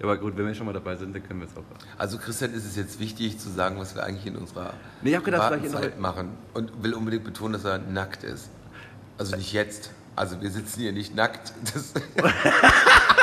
Ja, 0.00 0.04
aber 0.06 0.16
gut, 0.16 0.36
wenn 0.36 0.46
wir 0.46 0.54
schon 0.54 0.66
mal 0.66 0.72
dabei 0.72 0.96
sind, 0.96 1.14
dann 1.14 1.22
können 1.26 1.40
wir 1.40 1.46
es 1.46 1.56
auch. 1.56 1.62
Also 1.96 2.18
Christian 2.18 2.52
ist 2.52 2.64
es 2.64 2.74
jetzt 2.76 2.98
wichtig 2.98 3.38
zu 3.38 3.48
sagen, 3.48 3.78
was 3.78 3.94
wir 3.94 4.02
eigentlich 4.04 4.26
in 4.26 4.36
unserer 4.36 4.74
Nee, 5.02 5.10
ich 5.10 5.16
hab 5.16 5.24
gedacht, 5.24 5.52
Wartenzeit 5.52 5.94
in- 5.94 6.00
machen 6.00 6.30
und 6.52 6.82
will 6.82 6.94
unbedingt 6.94 7.22
betonen, 7.24 7.52
dass 7.52 7.64
er 7.64 7.78
nackt 7.78 8.24
ist. 8.24 8.50
Also 9.18 9.36
nicht 9.36 9.52
jetzt. 9.52 9.90
Also 10.16 10.40
wir 10.42 10.50
sitzen 10.50 10.80
hier 10.80 10.92
nicht 10.92 11.14
nackt. 11.14 11.52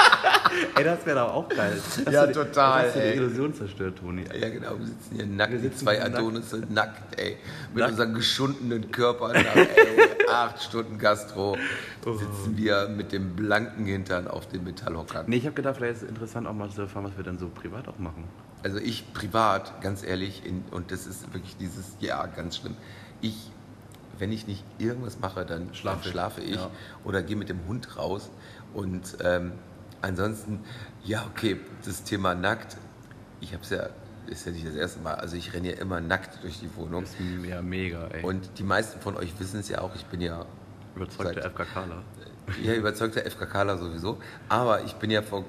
Ey, 0.76 0.84
das 0.84 1.06
wäre 1.06 1.20
doch 1.20 1.34
auch 1.34 1.50
geil. 1.50 1.80
Das 2.06 2.14
Ja, 2.14 2.28
total, 2.28 2.86
Das 2.86 2.96
hast 2.96 2.96
du 2.96 3.00
die. 3.12 3.18
Illusion 3.18 3.54
zerstört, 3.54 3.98
Toni. 4.00 4.24
Ja, 4.40 4.50
genau, 4.50 4.78
wir 4.80 4.86
sitzen 4.88 5.16
hier 5.16 5.26
nackt, 5.26 5.52
Wir 5.54 5.60
sitzen 5.60 5.78
zwei 5.80 5.98
nackt. 6.00 6.16
Adonisse 6.16 6.58
nackt, 6.70 7.20
ey. 7.20 7.38
Mit 7.74 7.78
Nackt. 7.80 7.92
unseren 7.92 8.14
geschundenen 8.14 8.92
Körpern, 8.92 9.32
nach, 9.34 9.56
ey, 9.56 9.68
acht 10.30 10.62
Stunden 10.64 10.98
Gastro, 10.98 11.58
Oh. 12.06 12.14
sitzen 12.14 12.58
wir 12.58 12.88
mit 12.90 13.12
dem 13.12 13.36
blanken 13.36 13.86
Hintern 13.86 14.28
auf 14.28 14.48
den 14.48 14.64
Metallhockern. 14.64 15.26
Nee, 15.28 15.38
ich 15.38 15.46
habe 15.46 15.54
gedacht, 15.56 15.78
vielleicht 15.78 15.98
ist 15.98 16.02
es 16.04 16.10
interessant 16.10 16.48
auch 16.48 16.54
mal 16.54 16.70
zu 16.70 16.82
erfahren, 16.82 17.06
was 17.06 17.16
wir 17.16 17.24
dann 17.24 17.38
so 17.38 17.48
privat 17.50 17.88
auch 17.88 18.00
machen. 18.00 18.24
Also 18.64 18.78
ich 18.80 19.14
privat, 19.14 19.82
ganz 19.82 20.04
ehrlich, 20.04 20.44
in, 20.46 20.64
und 20.72 20.92
das 20.92 21.06
ist 21.06 21.32
wirklich 21.34 21.58
dieses 21.58 21.96
Jahr 22.00 22.28
ganz 22.28 22.58
schlimm. 22.58 22.76
Ich, 23.22 23.52
wenn 24.18 24.32
ich 24.32 24.48
nicht 24.48 24.64
irgendwas 24.80 25.20
mache, 25.20 25.46
dann 25.46 25.74
Schlafe. 25.74 26.04
dann 26.04 26.12
schlafe 26.12 26.42
ich 26.42 26.56
Ja. 26.56 26.70
oder 27.04 27.22
gehe 27.22 27.36
mit 27.36 27.50
dem 27.50 27.60
Hund 27.68 27.98
raus. 27.98 28.32
Und 28.74 29.18
ähm, 29.24 29.52
ansonsten, 30.02 30.60
ja, 31.04 31.26
okay, 31.30 31.60
das 31.86 32.04
Thema 32.04 32.36
nackt, 32.36 32.78
ich 33.40 33.54
habe 33.54 33.64
es 33.64 33.70
ja, 33.70 33.90
ist 34.28 34.46
ja 34.46 34.52
nicht 34.52 34.68
das 34.68 34.76
erste 34.76 35.00
Mal, 35.00 35.16
also 35.16 35.36
ich 35.36 35.54
renne 35.54 35.72
ja 35.74 35.80
immer 35.80 36.00
nackt 36.00 36.44
durch 36.44 36.60
die 36.60 36.70
Wohnung. 36.76 37.04
Das 37.04 37.12
ist 37.12 37.46
ja 37.46 37.62
mega, 37.62 38.08
ey. 38.08 38.24
Und 38.24 38.58
die 38.60 38.64
meisten 38.64 39.00
von 39.00 39.18
euch 39.18 39.40
wissen 39.40 39.60
es 39.60 39.70
ja 39.70 39.82
auch, 39.82 39.96
ich 39.96 40.06
bin 40.06 40.22
ja 40.22 40.46
Überzeugter 40.96 41.50
FKKler. 41.50 42.04
ja, 42.64 42.74
überzeugter 42.74 43.22
FKKler 43.30 43.78
sowieso. 43.78 44.18
Aber 44.50 44.84
ich 44.84 44.94
bin 44.96 45.12
ja 45.12 45.22
vor 45.22 45.40
ein 45.40 45.46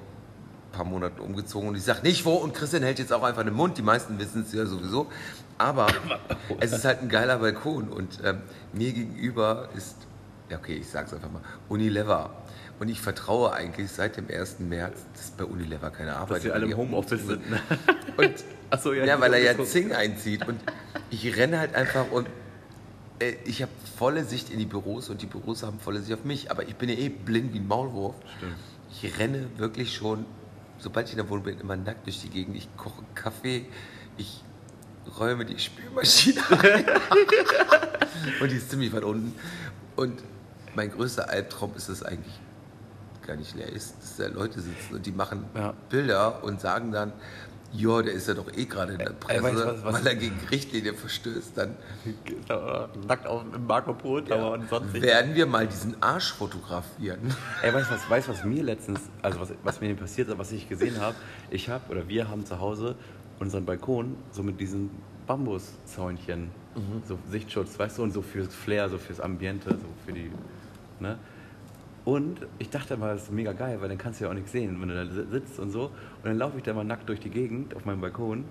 paar 0.73 0.85
Monaten 0.85 1.21
umgezogen 1.21 1.69
und 1.69 1.77
ich 1.77 1.83
sage 1.83 2.03
nicht 2.03 2.25
wo 2.25 2.35
und 2.35 2.55
Christian 2.55 2.83
hält 2.83 2.99
jetzt 2.99 3.13
auch 3.13 3.23
einfach 3.23 3.45
den 3.45 3.55
Mund. 3.55 3.77
Die 3.77 3.83
meisten 3.83 4.19
wissen 4.19 4.43
es 4.43 4.53
ja 4.53 4.67
sowieso. 4.67 5.11
Aber 5.59 5.89
es 6.61 6.73
ist 6.73 6.85
halt 6.85 7.03
ein 7.03 7.09
geiler 7.09 7.39
Balkon 7.39 7.89
und 7.89 8.21
ähm, 8.25 8.43
mir 8.73 8.93
gegenüber 8.93 9.69
ist, 9.77 9.97
ja 10.49 10.59
okay, 10.59 10.77
ich 10.77 10.89
sag's 10.89 11.13
einfach 11.13 11.31
mal, 11.31 11.43
Unilever. 11.69 12.31
Und 12.83 12.89
ich 12.89 13.01
vertraue 13.01 13.53
eigentlich 13.53 13.93
seit 13.93 14.17
dem 14.17 14.27
1. 14.29 14.59
März, 14.59 15.07
dass 15.15 15.31
bei 15.31 15.45
Unilever 15.45 15.93
keine 15.93 16.17
Arbeit 16.17 16.39
Dass 16.39 16.45
wir 16.47 16.53
alle 16.53 16.65
im 16.65 16.73
ist. 16.73 16.77
Homeoffice 16.77 17.25
sind. 17.25 17.49
ne? 17.49 17.61
Und 18.17 18.35
so, 18.83 18.93
ja, 18.93 19.05
ja, 19.05 19.21
weil 19.21 19.35
er 19.35 19.57
ja. 19.57 19.65
Zing 19.65 19.93
einzieht. 19.93 20.49
Und 20.49 20.61
ich 21.09 21.37
renne 21.37 21.61
halt 21.61 21.77
einfach 21.77 22.11
und 22.11 22.27
äh, 23.21 23.35
ich 23.45 23.63
habe 23.63 23.71
volle 23.97 24.25
Sicht 24.25 24.51
in 24.51 24.59
die 24.59 24.65
Büros 24.65 25.11
und 25.11 25.23
die 25.23 25.27
Büros 25.27 25.63
haben 25.63 25.79
volle 25.79 26.01
Sicht 26.01 26.13
auf 26.13 26.25
mich. 26.25 26.51
Aber 26.51 26.67
ich 26.67 26.75
bin 26.75 26.89
ja 26.89 26.97
eh 26.97 27.09
blind 27.09 27.55
wie 27.55 27.61
ein 27.61 27.69
Maulwurf. 27.69 28.17
Stimmt. 28.39 28.57
Ich 28.91 29.17
renne 29.17 29.47
wirklich 29.59 29.95
schon, 29.95 30.27
sobald 30.79 31.07
ich 31.07 31.13
in 31.13 31.19
der 31.19 31.31
Wohnung 31.31 31.45
bin, 31.45 31.61
immer 31.61 31.77
nackt 31.77 32.05
durch 32.07 32.21
die 32.21 32.31
Gegend. 32.31 32.57
Ich 32.57 32.69
koche 32.77 33.05
Kaffee, 33.15 33.65
ich 34.17 34.43
räume 35.21 35.45
die 35.45 35.61
Spülmaschine 35.61 36.41
ein. 36.51 36.85
und 38.41 38.51
die 38.51 38.57
ist 38.57 38.71
ziemlich 38.71 38.93
weit 38.93 39.05
unten. 39.05 39.37
Und 39.95 40.21
mein 40.75 40.91
größter 40.91 41.31
Albtraum 41.31 41.77
ist 41.77 41.89
es 41.89 42.03
eigentlich 42.03 42.41
gar 43.27 43.37
nicht 43.37 43.55
leer 43.55 43.69
ist, 43.73 43.95
dass 44.01 44.17
da 44.17 44.27
Leute 44.29 44.61
sitzen 44.61 44.95
und 44.95 45.07
die 45.07 45.13
machen 45.13 45.45
Ja. 45.55 45.75
Bilder 45.89 46.43
und 46.45 46.61
sagen 46.61 46.93
dann, 46.93 47.13
ja, 47.75 48.03
der 48.03 48.13
ist 48.13 48.29
ja 48.29 48.35
doch 48.35 48.53
eh 48.55 48.67
gerade 48.67 48.93
in 48.93 48.99
der 48.99 49.11
Presse, 49.15 49.41
du, 49.51 49.67
was- 49.67 49.85
was- 49.85 49.95
weil 49.95 50.07
er 50.09 50.15
gegen 50.17 50.39
Richtlinie 50.51 50.93
verstößt. 50.93 51.57
Dann 51.57 51.75
Nackt 53.09 53.27
auf 53.27 53.43
dem 53.51 53.67
Marco 53.67 53.95
Polo 53.95 54.21
Tower 54.21 54.53
und 54.53 54.69
sonst 54.69 54.93
werden 55.01 55.35
wir 55.35 55.47
mal 55.47 55.67
diesen 55.67 56.01
Arsch 56.03 56.33
fotografieren. 56.35 57.35
Ey, 57.63 57.73
weißt 57.73 57.91
du, 57.91 57.95
was, 57.95 58.11
weißt, 58.11 58.29
was 58.29 58.45
mir 58.45 58.63
letztens, 58.63 59.01
also 59.23 59.41
was, 59.41 59.53
was 59.63 59.81
mir 59.81 59.95
passiert 59.95 60.29
ist, 60.29 60.39
was 60.39 60.53
ich 60.53 60.69
gesehen 60.69 61.01
habe? 61.01 61.17
Ich 61.51 61.69
habe, 61.71 61.91
oder 61.91 62.07
wir 62.09 62.29
haben 62.29 62.45
zu 62.45 62.61
Hause 62.61 62.95
unseren 63.41 63.65
Balkon 63.65 64.17
so 64.33 64.43
mit 64.43 64.61
diesen 64.61 64.91
Bambuszäunchen, 65.27 66.51
so 67.07 67.19
Sichtschutz, 67.31 67.79
weißt 67.79 67.99
du, 67.99 68.03
und 68.03 68.13
so 68.13 68.23
fürs 68.23 68.55
Flair, 68.55 68.89
so 68.89 68.99
fürs 68.99 69.21
Ambiente, 69.21 69.71
so 69.71 69.87
für 70.05 70.13
die, 70.13 70.31
ne? 71.01 71.19
Und 72.05 72.41
ich 72.59 72.69
dachte 72.71 72.97
mal, 72.97 73.15
das 73.15 73.25
ist 73.25 73.33
mega 73.33 73.53
geil, 73.53 73.79
weil 73.81 73.89
dann 73.89 73.99
kannst 73.99 74.21
du 74.21 74.25
ja 74.25 74.31
auch 74.31 74.35
nichts 74.35 74.51
sehen, 74.53 74.77
wenn 74.81 74.89
du 74.89 74.95
da 74.95 75.07
si- 75.11 75.31
sitzt 75.31 75.61
und 75.61 75.71
so. 75.71 75.85
Und 75.85 75.93
dann 76.25 76.37
laufe 76.39 76.57
ich 76.57 76.65
da 76.65 76.75
mal 76.75 76.83
nackt 76.85 77.09
durch 77.09 77.21
die 77.21 77.31
Gegend 77.31 77.77
auf 77.77 77.85
meinem 77.85 78.01
Balkon, 78.01 78.45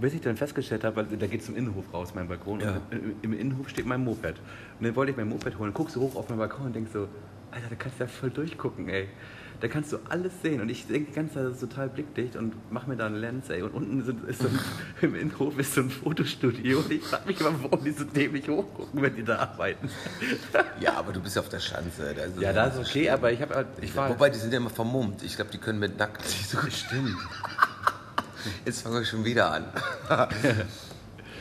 bis 0.00 0.14
ich 0.14 0.22
dann 0.22 0.36
festgestellt 0.36 0.82
habe, 0.84 0.96
weil 0.96 1.18
da 1.18 1.26
geht 1.26 1.42
zum 1.44 1.56
Innenhof 1.56 1.92
raus, 1.92 2.14
mein 2.14 2.26
Balkon. 2.26 2.60
Ja. 2.60 2.80
Und 2.90 2.92
im- 2.92 3.14
im 3.20 3.32
Innenhof 3.38 3.68
steht 3.68 3.84
mein 3.84 4.02
Moped. 4.02 4.38
Und 4.78 4.86
dann 4.86 4.96
wollte 4.96 5.10
ich 5.12 5.16
mein 5.18 5.28
Moped 5.28 5.58
holen, 5.58 5.74
guckst 5.74 5.96
du 5.96 6.00
hoch 6.00 6.16
auf 6.16 6.28
meinen 6.30 6.38
Balkon 6.38 6.66
und 6.66 6.74
denkst 6.74 6.92
so, 6.92 7.06
Alter, 7.50 7.66
da 7.68 7.74
kannst 7.76 7.98
du 8.00 8.04
ja 8.04 8.08
voll 8.08 8.30
durchgucken, 8.30 8.88
ey. 8.88 9.08
Da 9.60 9.68
kannst 9.68 9.92
du 9.92 9.98
alles 10.08 10.32
sehen. 10.42 10.60
Und 10.62 10.70
ich 10.70 10.86
denke 10.86 11.10
die 11.10 11.14
ganze 11.16 11.34
Zeit, 11.34 11.44
das 11.44 11.52
ist 11.54 11.60
total 11.60 11.90
blickdicht 11.90 12.34
und 12.36 12.54
mach 12.70 12.86
mir 12.86 12.96
da 12.96 13.06
einen 13.06 13.16
Lens, 13.16 13.50
ey. 13.50 13.60
Und 13.62 13.72
unten 13.74 14.02
sind, 14.02 14.24
ist 14.24 14.40
so 14.40 14.48
ein, 14.48 14.58
im 15.02 15.14
Innenhof 15.14 15.58
ist 15.58 15.74
so 15.74 15.82
ein 15.82 15.90
Fotostudio. 15.90 16.78
Und 16.78 16.90
ich 16.90 17.02
frage 17.04 17.26
mich 17.26 17.40
immer, 17.40 17.52
warum 17.62 17.84
die 17.84 17.92
so 17.92 18.04
dämlich 18.04 18.48
hochgucken, 18.48 19.02
wenn 19.02 19.14
die 19.14 19.24
da 19.24 19.38
arbeiten. 19.38 19.90
Ja, 20.80 20.94
aber 20.94 21.12
du 21.12 21.20
bist 21.20 21.38
auf 21.38 21.50
der 21.50 21.60
Schanze. 21.60 22.14
da 22.14 22.40
Ja, 22.40 22.70
so 22.70 22.80
ist 22.80 22.88
okay, 22.88 23.00
schlimm. 23.02 23.12
aber 23.14 23.32
ich 23.32 23.42
habe 23.42 23.54
halt, 23.54 23.66
ich 23.82 23.94
war 23.94 24.08
Wobei, 24.08 24.30
die 24.30 24.38
sind 24.38 24.50
ja 24.50 24.56
immer 24.58 24.70
vermummt. 24.70 25.22
Ich 25.22 25.36
glaube, 25.36 25.50
die 25.50 25.58
können 25.58 25.78
mit 25.78 25.98
nackt 25.98 26.22
nicht 26.22 26.48
so. 26.48 26.58
Stimmt. 26.70 27.16
Jetzt 28.64 28.80
fangen 28.82 28.94
wir 28.94 29.04
schon 29.04 29.24
wieder 29.24 29.52
an. 29.52 29.64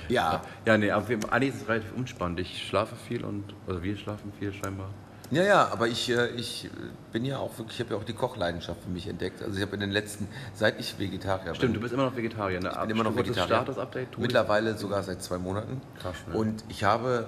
ja. 0.09 0.41
Ja, 0.65 0.77
nee, 0.77 0.91
aber 0.91 1.07
wir, 1.07 1.19
eigentlich 1.31 1.55
ist 1.55 1.61
es 1.61 1.69
relativ 1.69 1.93
unspannend. 1.95 2.41
Ich 2.41 2.67
schlafe 2.67 2.95
viel 3.07 3.23
und, 3.23 3.53
also 3.65 3.81
wir 3.81 3.95
schlafen 3.95 4.33
viel 4.37 4.51
scheinbar. 4.51 4.89
Ja, 5.31 5.43
ja, 5.43 5.67
aber 5.71 5.87
ich, 5.87 6.09
äh, 6.09 6.27
ich 6.29 6.65
äh, 6.65 6.69
bin 7.11 7.23
ja 7.23 7.37
auch 7.37 7.55
wirklich, 7.57 7.79
ich 7.79 7.85
habe 7.85 7.93
ja 7.93 7.99
auch 7.99 8.05
die 8.05 8.13
Kochleidenschaft 8.13 8.81
für 8.81 8.89
mich 8.89 9.07
entdeckt. 9.07 9.43
Also 9.43 9.57
ich 9.57 9.61
habe 9.61 9.75
in 9.75 9.79
den 9.81 9.91
letzten, 9.91 10.27
seit 10.55 10.79
ich 10.79 10.97
Vegetarier 10.97 11.53
Stimmt, 11.53 11.69
du 11.69 11.73
bin, 11.73 11.81
bist 11.81 11.93
immer 11.93 12.05
noch 12.05 12.15
Vegetarier, 12.15 12.59
ne? 12.59 12.69
ich 12.71 12.79
bin 12.79 12.89
immer 12.89 13.03
noch 13.03 13.15
Vegetarier. 13.15 13.45
Status-Update? 13.45 14.17
Mittlerweile 14.17 14.75
sogar 14.77 15.03
seit 15.03 15.21
zwei 15.21 15.37
Monaten. 15.37 15.81
Krass, 15.99 16.15
ne? 16.27 16.35
Und 16.35 16.63
ich 16.69 16.83
habe 16.83 17.27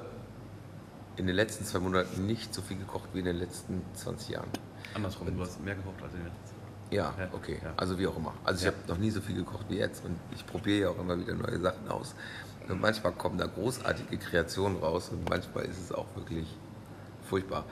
in 1.17 1.27
den 1.27 1.35
letzten 1.35 1.63
zwei 1.65 1.79
Monaten 1.79 2.25
nicht 2.25 2.53
so 2.53 2.61
viel 2.63 2.77
gekocht 2.77 3.09
wie 3.13 3.19
in 3.19 3.25
den 3.25 3.37
letzten 3.37 3.83
20 3.93 4.29
Jahren. 4.29 4.49
Andersrum, 4.95 5.35
du 5.35 5.41
hast 5.43 5.63
mehr 5.63 5.75
gekocht 5.75 6.01
als 6.01 6.13
in 6.13 6.19
den 6.21 6.27
letzten. 6.27 6.55
Ja, 6.89 7.13
Ja, 7.17 7.27
okay. 7.33 7.59
ja. 7.63 7.73
Also 7.77 7.99
wie 7.99 8.07
auch 8.07 8.17
immer. 8.17 8.33
Also 8.43 8.65
Ja. 8.65 8.71
ich 8.71 8.77
habe 8.77 8.91
noch 8.91 8.97
nie 8.97 9.11
so 9.11 9.21
viel 9.21 9.35
gekocht 9.35 9.65
wie 9.69 9.77
jetzt 9.77 10.03
und 10.03 10.17
ich 10.33 10.45
probiere 10.45 10.79
ja 10.81 10.89
auch 10.89 10.99
immer 10.99 11.19
wieder 11.19 11.35
neue 11.35 11.59
Sachen 11.59 11.87
aus. 11.89 12.15
Und 12.67 12.81
manchmal 12.81 13.11
kommen 13.13 13.37
da 13.37 13.45
großartige 13.45 14.17
Kreationen 14.17 14.77
raus 14.79 15.09
und 15.09 15.29
manchmal 15.29 15.65
ist 15.65 15.79
es 15.79 15.91
auch 15.91 16.07
wirklich 16.15 16.47
furchtbar. 17.29 17.65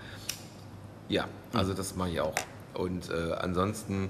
Ja, 1.09 1.27
also 1.53 1.73
das 1.73 1.95
mache 1.95 2.09
ich 2.11 2.21
auch. 2.21 2.35
Und 2.75 3.09
äh, 3.09 3.33
ansonsten, 3.33 4.09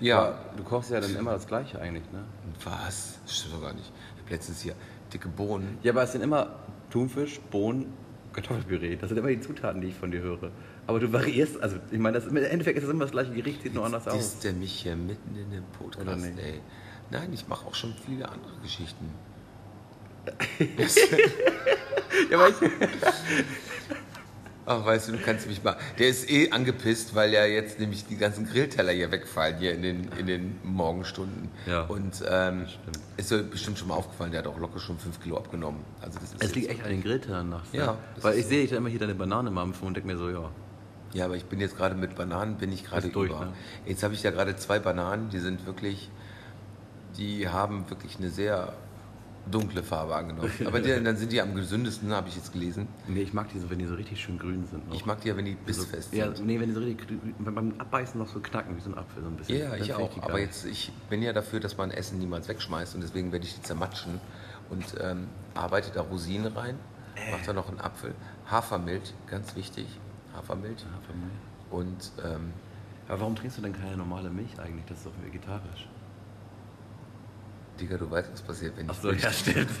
ja, 0.00 0.18
Aber 0.18 0.38
du 0.56 0.62
kochst 0.64 0.90
ja 0.90 1.00
dann 1.00 1.14
immer 1.14 1.32
das 1.32 1.46
Gleiche 1.46 1.80
eigentlich, 1.80 2.04
ne? 2.12 2.24
was? 2.64 3.18
Das 3.24 3.36
stimmt 3.36 3.54
doch 3.54 3.62
gar 3.62 3.72
nicht. 3.72 3.90
Ich 4.16 4.22
habe 4.22 4.30
letztens 4.34 4.60
hier 4.60 4.74
dicke 5.12 5.28
Bohnen. 5.28 5.78
Ja, 5.82 5.92
aber 5.92 6.02
es 6.02 6.12
sind 6.12 6.22
immer 6.22 6.56
Thunfisch, 6.90 7.40
Bohnen, 7.50 7.92
Kartoffelpüree. 8.32 8.96
Das 8.96 9.08
sind 9.08 9.18
immer 9.18 9.28
die 9.28 9.40
Zutaten, 9.40 9.80
die 9.80 9.88
ich 9.88 9.94
von 9.94 10.10
dir 10.10 10.20
höre. 10.20 10.50
Aber 10.86 10.98
du 11.00 11.12
variierst, 11.12 11.62
also 11.62 11.76
ich 11.90 11.98
meine, 11.98 12.18
das, 12.18 12.26
im 12.28 12.36
Endeffekt 12.36 12.78
ist 12.78 12.84
es 12.84 12.90
immer 12.90 13.04
das 13.04 13.12
gleiche 13.12 13.32
Gericht, 13.32 13.62
sieht 13.62 13.74
nur 13.74 13.84
anders 13.84 14.08
aus. 14.08 14.18
Ist 14.18 14.44
der 14.44 14.52
mich 14.52 14.72
hier 14.72 14.96
mitten 14.96 15.36
in 15.36 15.50
dem 15.50 15.64
Podcast, 15.78 16.24
ey? 16.24 16.60
Nein, 17.10 17.32
ich 17.32 17.46
mache 17.48 17.66
auch 17.66 17.74
schon 17.74 17.94
viele 18.06 18.28
andere 18.28 18.56
Geschichten. 18.62 19.10
Ja, 22.30 22.38
aber 22.38 22.48
ich, 22.48 22.54
Ach, 24.72 24.84
weißt 24.84 25.08
du, 25.08 25.12
du 25.12 25.18
kannst 25.18 25.48
mich 25.48 25.64
mal. 25.64 25.76
Der 25.98 26.08
ist 26.08 26.30
eh 26.30 26.52
angepisst, 26.52 27.16
weil 27.16 27.32
ja 27.32 27.44
jetzt 27.44 27.80
nämlich 27.80 28.06
die 28.06 28.16
ganzen 28.16 28.46
Grillteller 28.46 28.92
hier 28.92 29.10
wegfallen, 29.10 29.58
hier 29.58 29.74
in 29.74 29.82
den, 29.82 30.08
in 30.16 30.28
den 30.28 30.60
Morgenstunden. 30.62 31.48
Ja. 31.66 31.82
Und 31.86 32.22
ähm, 32.30 32.66
ist 33.16 33.32
dir 33.32 33.42
bestimmt 33.42 33.80
schon 33.80 33.88
mal 33.88 33.94
aufgefallen, 33.94 34.30
der 34.30 34.42
hat 34.42 34.46
auch 34.46 34.60
locker 34.60 34.78
schon 34.78 34.96
5 34.96 35.20
Kilo 35.20 35.38
abgenommen. 35.38 35.80
Also 36.00 36.20
das 36.20 36.34
ist 36.34 36.44
es 36.44 36.54
liegt 36.54 36.70
echt 36.70 36.84
an 36.84 36.90
den 36.90 37.02
Grilltellern 37.02 37.48
nach. 37.48 37.64
Ja, 37.72 37.96
das 38.14 38.22
Weil 38.22 38.38
ich 38.38 38.44
so. 38.44 38.50
sehe 38.50 38.62
ich 38.62 38.70
da 38.70 38.76
immer 38.76 38.88
hier 38.88 39.00
deine 39.00 39.16
Banane 39.16 39.50
mampfen 39.50 39.88
und 39.88 39.94
denke 39.96 40.06
mir 40.06 40.16
so, 40.16 40.30
ja. 40.30 40.48
Ja, 41.14 41.24
aber 41.24 41.34
ich 41.34 41.46
bin 41.46 41.58
jetzt 41.58 41.76
gerade 41.76 41.96
mit 41.96 42.14
Bananen, 42.14 42.56
bin 42.56 42.70
ich 42.70 42.84
gerade 42.84 43.08
durch, 43.08 43.30
über. 43.30 43.46
ne? 43.46 43.52
Jetzt 43.86 44.04
habe 44.04 44.14
ich 44.14 44.22
ja 44.22 44.30
gerade 44.30 44.54
zwei 44.54 44.78
Bananen, 44.78 45.30
die 45.30 45.40
sind 45.40 45.66
wirklich, 45.66 46.08
die 47.18 47.48
haben 47.48 47.90
wirklich 47.90 48.18
eine 48.18 48.30
sehr 48.30 48.72
dunkle 49.50 49.82
Farbe 49.82 50.14
angenommen. 50.16 50.50
Aber 50.66 50.80
die, 50.80 50.88
dann 51.02 51.16
sind 51.16 51.32
die 51.32 51.40
am 51.40 51.54
gesündesten, 51.54 52.12
habe 52.12 52.28
ich 52.28 52.36
jetzt 52.36 52.52
gelesen. 52.52 52.88
Nee, 53.08 53.22
ich 53.22 53.32
mag 53.32 53.48
die 53.52 53.58
so, 53.58 53.70
wenn 53.70 53.78
die 53.78 53.86
so 53.86 53.94
richtig 53.94 54.20
schön 54.20 54.38
grün 54.38 54.66
sind. 54.66 54.88
Noch. 54.88 54.94
Ich 54.94 55.06
mag 55.06 55.20
die 55.20 55.28
ja, 55.28 55.36
wenn 55.36 55.44
die 55.44 55.54
bissfest 55.54 56.12
ja, 56.12 56.34
sind. 56.34 56.46
nee, 56.46 56.58
wenn 56.60 56.68
die 56.68 56.74
so 56.74 56.80
richtig, 56.80 57.08
grün- 57.08 57.34
wenn 57.38 57.54
beim 57.54 57.74
Abbeißen 57.78 58.18
noch 58.20 58.28
so 58.28 58.40
knacken, 58.40 58.76
wie 58.76 58.80
so 58.80 58.90
ein 58.90 58.98
Apfel, 58.98 59.22
so 59.22 59.28
ein 59.28 59.36
bisschen. 59.36 59.58
Ja, 59.58 59.74
ich 59.76 59.92
auch. 59.94 60.12
die 60.12 60.20
Aber 60.22 60.38
jetzt, 60.40 60.64
ich 60.66 60.92
bin 61.08 61.22
ja 61.22 61.32
dafür, 61.32 61.60
dass 61.60 61.76
man 61.76 61.90
Essen 61.90 62.18
niemals 62.18 62.48
wegschmeißt 62.48 62.94
und 62.94 63.00
deswegen 63.02 63.32
werde 63.32 63.44
ich 63.46 63.54
die 63.54 63.62
zermatschen 63.62 64.20
und 64.70 64.84
ähm, 65.00 65.26
arbeite 65.54 65.90
da 65.92 66.02
Rosinen 66.02 66.52
rein, 66.52 66.76
Äh. 67.16 67.30
mache 67.32 67.46
da 67.46 67.52
noch 67.52 67.68
einen 67.68 67.80
Apfel, 67.80 68.14
Hafermilch, 68.50 69.14
ganz 69.26 69.56
wichtig, 69.56 69.86
Hafermilch 70.34 70.84
Hafermilch. 70.84 71.32
und 71.70 72.12
ähm, 72.24 72.52
Aber 73.08 73.20
warum 73.22 73.34
trinkst 73.34 73.58
du 73.58 73.62
denn 73.62 73.72
keine 73.72 73.96
normale 73.96 74.30
Milch 74.30 74.58
eigentlich? 74.60 74.84
Das 74.86 74.98
ist 74.98 75.06
doch 75.06 75.12
vegetarisch. 75.24 75.88
Digga, 77.80 77.96
du 77.96 78.10
weißt, 78.10 78.30
was 78.32 78.42
passiert, 78.42 78.76
wenn 78.76 78.84
ich 78.84 78.90
Achso, 78.90 79.10
ja, 79.10 79.32
stimmt. 79.32 79.70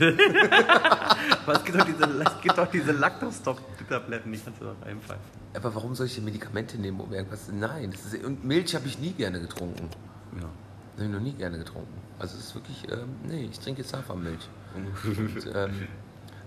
Es 1.46 1.64
gibt 1.64 1.78
doch 1.78 1.84
diese, 1.84 2.54
doch 2.54 2.70
diese 2.70 2.92
Lactostop-Tabletten, 2.92 4.32
die 4.32 4.38
kannst 4.38 4.60
du 4.60 4.66
doch 4.66 4.76
reinpfeifen. 4.82 5.22
Aber 5.54 5.74
warum 5.74 5.94
soll 5.94 6.06
ich 6.06 6.14
denn 6.14 6.24
Medikamente 6.24 6.78
nehmen, 6.78 7.00
um 7.00 7.12
irgendwas? 7.12 7.50
Nein, 7.52 7.90
das 7.90 8.12
ist, 8.12 8.24
und 8.24 8.44
Milch 8.44 8.74
habe 8.74 8.86
ich 8.86 8.98
nie 8.98 9.12
gerne 9.12 9.40
getrunken. 9.40 9.88
Ja. 10.36 10.48
Habe 10.94 11.04
ich 11.04 11.08
noch 11.08 11.20
nie 11.20 11.32
gerne 11.32 11.58
getrunken. 11.58 11.92
Also 12.18 12.36
es 12.36 12.46
ist 12.46 12.54
wirklich, 12.54 12.90
ähm, 12.90 13.08
nee, 13.24 13.48
ich 13.50 13.58
trinke 13.58 13.82
jetzt 13.82 13.94
Hafermilch. 13.94 14.48
Und, 14.74 15.50
ähm, 15.54 15.88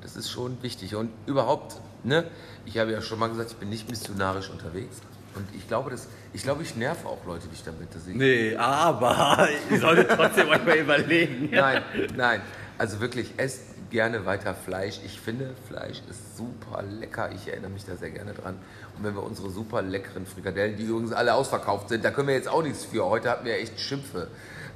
das 0.01 0.15
ist 0.15 0.29
schon 0.29 0.61
wichtig. 0.61 0.95
Und 0.95 1.11
überhaupt, 1.25 1.79
ne, 2.03 2.25
ich 2.65 2.77
habe 2.77 2.91
ja 2.91 3.01
schon 3.01 3.19
mal 3.19 3.27
gesagt, 3.27 3.51
ich 3.51 3.57
bin 3.57 3.69
nicht 3.69 3.89
missionarisch 3.89 4.49
unterwegs. 4.49 5.01
Und 5.35 5.47
ich 5.55 5.67
glaube, 5.67 5.89
das, 5.89 6.07
ich 6.33 6.43
glaube, 6.43 6.63
ich 6.63 6.75
nerv 6.75 7.05
auch 7.05 7.25
Leute 7.25 7.47
nicht 7.47 7.65
damit, 7.65 7.93
dass 7.93 8.07
ich. 8.07 8.15
Nee, 8.15 8.55
aber 8.55 9.47
ihr 9.69 9.79
solltet 9.79 10.09
trotzdem 10.09 10.49
euch 10.49 10.65
mal 10.65 10.77
überlegen. 10.77 11.49
Nein, 11.51 11.81
nein. 12.15 12.41
Also 12.77 12.99
wirklich, 12.99 13.33
esst 13.37 13.61
gerne 13.89 14.25
weiter 14.25 14.55
Fleisch. 14.55 14.99
Ich 15.05 15.19
finde, 15.19 15.53
Fleisch 15.67 16.01
ist 16.09 16.35
super 16.35 16.81
lecker. 16.81 17.31
Ich 17.31 17.47
erinnere 17.47 17.69
mich 17.69 17.85
da 17.85 17.95
sehr 17.95 18.09
gerne 18.09 18.33
dran. 18.33 18.55
Und 18.97 19.03
wenn 19.03 19.13
wir 19.13 19.23
unsere 19.23 19.51
super 19.51 19.83
leckeren 19.83 20.25
Frikadellen, 20.25 20.75
die 20.77 20.83
übrigens 20.83 21.13
alle 21.13 21.35
ausverkauft 21.35 21.89
sind, 21.89 22.03
da 22.03 22.09
können 22.09 22.27
wir 22.27 22.35
jetzt 22.35 22.49
auch 22.49 22.63
nichts 22.63 22.85
für. 22.85 23.05
Heute 23.05 23.29
hatten 23.29 23.45
wir 23.45 23.55
echt 23.55 23.79
Schimpfe. 23.79 24.29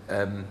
Ähm, 0.07 0.45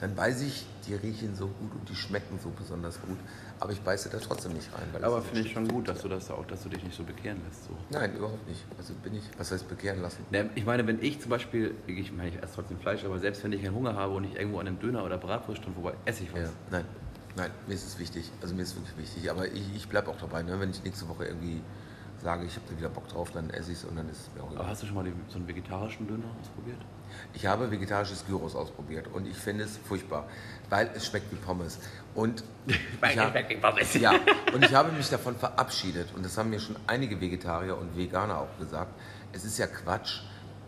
dann 0.00 0.16
weiß 0.16 0.40
ich, 0.40 0.64
die 0.86 0.94
riechen 0.94 1.36
so 1.36 1.48
gut 1.48 1.72
und 1.74 1.88
die 1.88 1.94
schmecken 1.94 2.38
so 2.42 2.50
besonders 2.50 2.98
gut. 3.02 3.18
Aber 3.62 3.72
ich 3.72 3.80
beiße 3.82 4.08
da 4.08 4.18
trotzdem 4.18 4.52
nicht 4.54 4.68
rein. 4.72 5.04
Aber 5.04 5.20
finde 5.20 5.42
ich 5.46 5.52
schon 5.52 5.68
gut, 5.68 5.86
dass 5.86 6.00
du 6.00 6.08
das 6.08 6.30
auch, 6.30 6.46
dass 6.46 6.62
du 6.62 6.70
dich 6.70 6.82
nicht 6.82 6.96
so 6.96 7.04
bekehren 7.04 7.40
lässt. 7.46 7.64
So. 7.64 7.70
Nein, 7.90 8.14
überhaupt 8.16 8.48
nicht. 8.48 8.64
Also 8.78 8.94
bin 8.94 9.14
ich, 9.14 9.22
was 9.36 9.52
heißt 9.52 9.68
bekehren 9.68 10.00
lassen? 10.00 10.24
Ne, 10.30 10.48
Ich 10.54 10.64
meine, 10.64 10.86
wenn 10.86 11.02
ich 11.02 11.20
zum 11.20 11.28
Beispiel, 11.30 11.74
ich 11.86 12.10
meine, 12.10 12.30
ich 12.30 12.42
esse 12.42 12.54
trotzdem 12.54 12.78
Fleisch, 12.78 13.04
aber 13.04 13.18
selbst 13.18 13.44
wenn 13.44 13.52
ich 13.52 13.62
keinen 13.62 13.74
Hunger 13.74 13.94
habe 13.94 14.14
und 14.14 14.24
ich 14.24 14.34
irgendwo 14.34 14.60
an 14.60 14.66
einem 14.66 14.78
Döner 14.80 15.04
oder 15.04 15.18
Bratwurst 15.18 15.60
stand, 15.62 15.76
wobei 15.76 15.92
esse 16.06 16.22
ich 16.24 16.32
was. 16.32 16.40
Ja, 16.40 16.48
nein, 16.70 16.84
nein, 17.36 17.50
mir 17.66 17.74
ist 17.74 17.86
es 17.86 17.98
wichtig. 17.98 18.30
Also 18.40 18.54
mir 18.54 18.62
ist 18.62 18.70
es 18.70 18.76
wirklich 18.76 18.96
wichtig. 18.96 19.30
Aber 19.30 19.46
ich, 19.46 19.76
ich 19.76 19.86
bleibe 19.88 20.10
auch 20.10 20.16
dabei. 20.18 20.42
Ne? 20.42 20.58
Wenn 20.58 20.70
ich 20.70 20.82
nächste 20.82 21.06
Woche 21.10 21.26
irgendwie 21.26 21.60
sage, 22.22 22.46
ich 22.46 22.54
habe 22.56 22.64
da 22.70 22.78
wieder 22.78 22.88
Bock 22.88 23.08
drauf, 23.08 23.30
dann 23.32 23.50
esse 23.50 23.72
ich 23.72 23.78
es 23.78 23.84
und 23.84 23.96
dann 23.96 24.08
ist 24.08 24.20
es 24.28 24.30
mir 24.34 24.42
auch 24.42 24.46
Aber 24.46 24.54
egal. 24.56 24.68
hast 24.68 24.82
du 24.82 24.86
schon 24.86 24.94
mal 24.96 25.04
so 25.28 25.36
einen 25.36 25.46
vegetarischen 25.46 26.06
Döner 26.08 26.24
ausprobiert? 26.40 26.80
Ich 27.34 27.46
habe 27.46 27.70
vegetarisches 27.70 28.24
Gyros 28.26 28.54
ausprobiert 28.54 29.06
und 29.12 29.26
ich 29.26 29.36
finde 29.36 29.64
es 29.64 29.78
furchtbar, 29.88 30.28
weil 30.68 30.90
es 30.94 31.06
schmeckt 31.06 31.30
wie 31.32 31.36
Pommes. 31.36 31.78
Und 32.14 32.44
ich, 32.66 33.18
hab, 33.18 33.34
ja, 33.94 34.12
und 34.52 34.64
ich 34.64 34.74
habe 34.74 34.92
mich 34.92 35.08
davon 35.08 35.36
verabschiedet 35.36 36.08
und 36.14 36.24
das 36.24 36.36
haben 36.38 36.50
mir 36.50 36.60
schon 36.60 36.76
einige 36.86 37.20
Vegetarier 37.20 37.76
und 37.78 37.96
Veganer 37.96 38.38
auch 38.38 38.58
gesagt. 38.58 38.92
Es 39.32 39.44
ist 39.44 39.58
ja 39.58 39.66
Quatsch, 39.66 40.20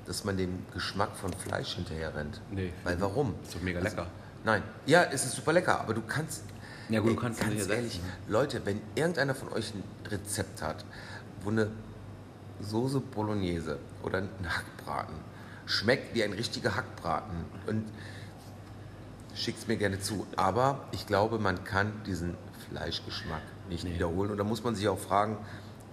dass 0.06 0.24
man 0.24 0.36
dem 0.36 0.66
Geschmack 0.72 1.16
von 1.16 1.32
Fleisch 1.32 1.74
hinterher 1.74 2.14
rennt. 2.14 2.40
Nee. 2.50 2.72
Weil 2.84 3.00
warum? 3.00 3.34
Ist 3.42 3.54
doch 3.54 3.60
mega 3.60 3.80
Also, 3.80 3.90
lecker. 3.90 4.06
Nein, 4.44 4.62
ja, 4.86 5.04
es 5.04 5.24
ist 5.24 5.36
super 5.36 5.52
lecker, 5.52 5.80
aber 5.80 5.94
du 5.94 6.02
kannst. 6.02 6.44
Ja, 6.88 7.00
gut, 7.00 7.10
du 7.12 7.16
kannst 7.16 7.40
ganz 7.40 7.52
nicht 7.54 7.70
ehrlich, 7.70 7.94
ersetzen. 7.94 8.12
Leute, 8.28 8.66
wenn 8.66 8.80
irgendeiner 8.94 9.34
von 9.34 9.52
euch 9.52 9.72
ein 9.74 9.82
Rezept 10.10 10.62
hat, 10.62 10.84
wo 11.42 11.50
eine 11.50 11.70
Soße 12.60 13.00
Bolognese 13.00 13.78
oder 14.02 14.18
ein 14.18 14.28
Hackbraten 14.44 15.14
schmeckt 15.66 16.14
wie 16.14 16.24
ein 16.24 16.32
richtiger 16.32 16.74
Hackbraten 16.76 17.44
und 17.66 17.84
schickt 19.34 19.58
es 19.60 19.66
mir 19.68 19.76
gerne 19.76 20.00
zu. 20.00 20.26
Aber 20.36 20.80
ich 20.92 21.06
glaube, 21.06 21.38
man 21.38 21.64
kann 21.64 21.92
diesen 22.04 22.36
Fleischgeschmack 22.68 23.42
nicht 23.68 23.84
Nee. 23.84 23.94
wiederholen. 23.94 24.30
Und 24.30 24.38
da 24.38 24.44
muss 24.44 24.62
man 24.64 24.74
sich 24.74 24.88
auch 24.88 24.98
fragen, 24.98 25.38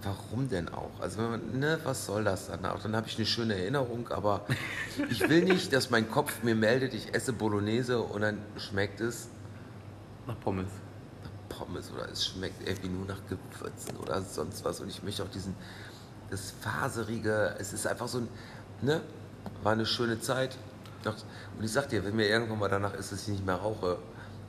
warum 0.02 0.48
denn 0.48 0.68
auch? 0.68 0.90
Also, 1.00 1.18
wenn 1.18 1.30
man, 1.30 1.58
ne, 1.58 1.78
was 1.84 2.06
soll 2.06 2.24
das 2.24 2.48
dann 2.48 2.64
auch? 2.66 2.80
Dann 2.82 2.96
habe 2.96 3.06
ich 3.06 3.16
eine 3.16 3.26
schöne 3.26 3.54
Erinnerung, 3.54 4.08
aber 4.08 4.44
ich 5.10 5.20
will 5.28 5.42
nicht, 5.44 5.72
dass 5.72 5.90
mein 5.90 6.10
Kopf 6.10 6.42
mir 6.42 6.54
meldet, 6.54 6.94
ich 6.94 7.14
esse 7.14 7.32
Bolognese 7.32 8.00
und 8.00 8.22
dann 8.22 8.38
schmeckt 8.56 9.00
es 9.00 9.28
Nach 10.26 10.38
Pommes. 10.40 10.68
nach 11.22 11.56
Pommes 11.58 11.90
oder 11.92 12.08
es 12.10 12.26
schmeckt 12.26 12.66
irgendwie 12.68 12.88
nur 12.88 13.06
nach 13.06 13.20
Gewürzen 13.28 13.96
oder 13.98 14.20
sonst 14.22 14.64
was. 14.64 14.80
Und 14.80 14.88
ich 14.88 15.02
möchte 15.02 15.22
auch 15.22 15.30
diesen, 15.30 15.54
das 16.30 16.52
Faserige, 16.60 17.54
es 17.58 17.72
ist 17.72 17.86
einfach 17.86 18.08
so 18.08 18.18
ein, 18.18 18.28
ne, 18.82 19.00
war 19.62 19.72
eine 19.72 19.86
schöne 19.86 20.20
Zeit. 20.20 20.56
Und 21.04 21.64
ich 21.64 21.72
sag 21.72 21.88
dir, 21.88 22.04
wenn 22.04 22.14
mir 22.16 22.28
irgendwann 22.28 22.58
mal 22.58 22.68
danach 22.68 22.94
ist, 22.94 23.10
dass 23.12 23.22
ich 23.22 23.28
nicht 23.28 23.46
mehr 23.46 23.54
rauche, 23.56 23.96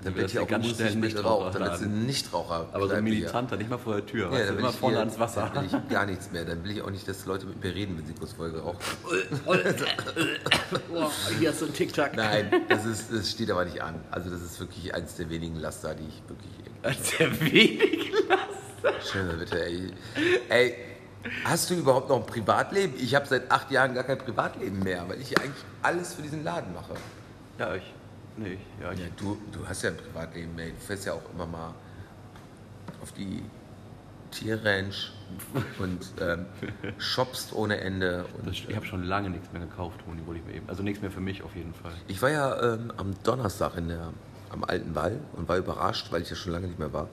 dann 0.04 0.16
wird 0.16 0.32
hier 0.32 0.42
auch 0.42 0.48
ganz 0.48 0.66
muss 0.66 0.76
schnell 0.78 0.90
ich 0.90 0.96
mit 0.96 1.14
Nichtraucher 1.14 1.46
Rauch, 1.46 1.54
dann 1.54 1.62
wird 1.64 1.82
ein 1.82 2.06
Nichtraucher. 2.06 2.66
Aber 2.74 2.88
so 2.88 2.96
ein. 2.96 3.04
Militanter, 3.04 3.56
nicht 3.56 3.70
mal 3.70 3.78
vor 3.78 3.96
der 3.96 4.06
Tür. 4.06 4.26
Ja, 4.34 4.50
will 4.50 4.58
immer 4.60 4.70
ich 4.70 4.76
vorne 4.76 4.96
hier- 4.96 5.00
ans 5.02 5.20
Wasser. 5.20 5.52
Dann 5.54 5.72
will 5.72 5.80
ich 5.80 5.90
gar 5.94 6.06
nichts 6.08 6.32
mehr. 6.32 6.44
Dann 6.44 6.64
will 6.64 6.72
ich 6.72 6.82
auch 6.82 6.90
nicht, 6.90 7.08
dass 7.08 7.26
Leute 7.28 7.46
mit 7.46 7.64
mir 7.64 7.74
reden, 7.76 7.98
wenn 7.98 8.06
sie 8.08 8.14
kurz 8.14 8.34
vorher 8.34 8.54
geraucht 8.54 8.80
haben. 8.82 9.40
Boah, 10.90 11.12
hier 11.40 11.50
hast 11.50 11.62
du 11.62 11.66
einen 11.66 11.74
Tic-Tac. 11.76 12.16
Nein, 12.16 12.52
das, 12.68 12.86
ist, 12.86 13.14
das 13.14 13.30
steht 13.30 13.52
aber 13.52 13.64
nicht 13.66 13.82
an. 13.82 13.96
Also 14.10 14.30
das 14.30 14.42
ist 14.42 14.60
wirklich 14.60 14.94
eins 14.94 15.16
der 15.16 15.30
wenigen 15.30 15.58
Laster, 15.58 15.94
die 15.94 16.08
ich 16.08 16.22
wirklich 16.28 16.52
Als 16.82 17.18
der 17.18 17.40
wenig. 17.40 18.12
Schön, 19.12 19.38
bitte, 19.38 19.64
ey. 19.64 19.92
Ey, 20.50 20.76
hast 21.46 21.70
du 21.70 21.76
überhaupt 21.76 22.10
noch 22.10 22.18
ein 22.18 22.26
Privatleben? 22.26 22.94
Ich 22.98 23.16
habe 23.16 23.26
seit 23.28 23.52
acht 23.52 23.70
Jahren 23.72 23.94
gar 23.94 24.04
kein 24.04 24.18
Privatleben 24.18 24.80
mehr, 24.80 25.08
weil 25.08 25.20
ich 25.22 25.38
eigentlich 25.40 25.64
alles 25.82 26.14
für 26.16 26.22
diesen 26.22 26.44
Laden 26.44 26.74
mache. 26.74 26.94
Ja, 27.58 27.76
ich. 27.76 27.94
Nee, 28.38 28.54
ich- 28.54 28.82
ja, 28.84 28.92
ich. 28.92 29.00
Ja, 29.00 29.06
du, 29.18 29.38
du 29.52 29.68
hast 29.68 29.84
ja 29.84 29.90
ein 29.92 29.98
Privatleben, 29.98 30.58
ey. 30.60 30.72
Du 30.72 30.80
fährst 30.86 31.06
ja 31.06 31.14
auch 31.14 31.22
immer 31.34 31.46
mal 31.46 31.74
auf 33.02 33.12
die 33.12 33.44
Tierranch 34.32 35.12
und 35.80 36.00
ähm, 36.22 36.46
shoppst 36.98 37.54
ohne 37.54 37.80
Ende. 37.82 38.26
Und, 38.38 38.48
Das, 38.48 38.56
ich 38.56 38.76
habe 38.76 38.86
schon 38.86 39.04
lange 39.04 39.30
nichts 39.30 39.52
mehr 39.52 39.62
gekauft, 39.62 40.00
Toni, 40.06 40.26
wollte 40.26 40.40
ich 40.42 40.46
mir 40.48 40.54
eben. 40.56 40.70
Also 40.70 40.84
nichts 40.84 41.02
mehr 41.02 41.12
für 41.12 41.20
mich 41.20 41.44
auf 41.44 41.56
jeden 41.56 41.74
Fall. 41.74 41.92
Ich 42.08 42.22
war 42.22 42.30
ja 42.30 42.74
ähm, 42.76 42.94
am 42.98 43.14
Donnerstag 43.24 43.76
in 43.78 43.90
der, 43.90 44.14
am 44.50 44.64
Alten 44.64 44.96
Wall 44.96 45.20
und 45.34 45.48
war 45.50 45.58
überrascht, 45.58 46.12
weil 46.12 46.22
ich 46.22 46.30
ja 46.30 46.36
schon 46.36 46.54
lange 46.54 46.68
nicht 46.68 46.80
mehr 46.80 46.94
war, 46.94 47.10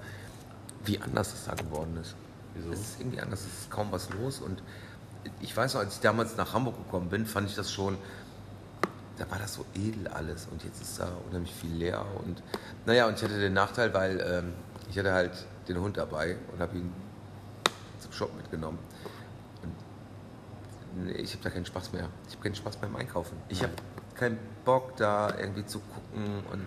wie 0.84 1.00
anders 1.00 1.32
es 1.34 1.44
da 1.46 1.54
geworden 1.54 1.96
ist. 2.00 2.14
Wieso? 2.58 2.72
Es 2.72 2.80
ist 2.80 3.00
irgendwie 3.00 3.20
anders, 3.20 3.40
es 3.40 3.62
ist 3.62 3.70
kaum 3.70 3.90
was 3.90 4.10
los. 4.10 4.40
Und 4.40 4.62
ich 5.40 5.56
weiß 5.56 5.74
noch, 5.74 5.80
als 5.80 5.94
ich 5.94 6.00
damals 6.00 6.36
nach 6.36 6.52
Hamburg 6.52 6.76
gekommen 6.76 7.08
bin, 7.08 7.26
fand 7.26 7.48
ich 7.48 7.54
das 7.54 7.72
schon, 7.72 7.96
da 9.16 9.30
war 9.30 9.38
das 9.38 9.54
so 9.54 9.64
edel 9.74 10.08
alles. 10.08 10.46
Und 10.50 10.64
jetzt 10.64 10.80
ist 10.80 10.98
da 10.98 11.08
unheimlich 11.26 11.52
viel 11.54 11.72
leer. 11.72 12.04
Und 12.24 12.42
naja, 12.86 13.06
und 13.06 13.16
ich 13.16 13.22
hatte 13.22 13.38
den 13.38 13.54
Nachteil, 13.54 13.92
weil 13.94 14.20
ähm, 14.20 14.52
ich 14.90 14.98
hatte 14.98 15.12
halt 15.12 15.32
den 15.68 15.80
Hund 15.80 15.96
dabei 15.96 16.36
und 16.52 16.60
habe 16.60 16.76
ihn 16.78 16.92
zum 18.00 18.12
Shop 18.12 18.34
mitgenommen. 18.36 18.78
Und 19.62 21.04
nee, 21.04 21.12
ich 21.12 21.32
habe 21.32 21.42
da 21.42 21.50
keinen 21.50 21.66
Spaß 21.66 21.92
mehr. 21.92 22.08
Ich 22.28 22.34
habe 22.34 22.42
keinen 22.42 22.54
Spaß 22.54 22.76
beim 22.76 22.94
Einkaufen. 22.96 23.36
Ich 23.48 23.62
habe 23.62 23.72
keinen 24.14 24.38
Bock 24.64 24.96
da 24.96 25.36
irgendwie 25.38 25.64
zu 25.66 25.80
gucken 25.80 26.42
und 26.52 26.66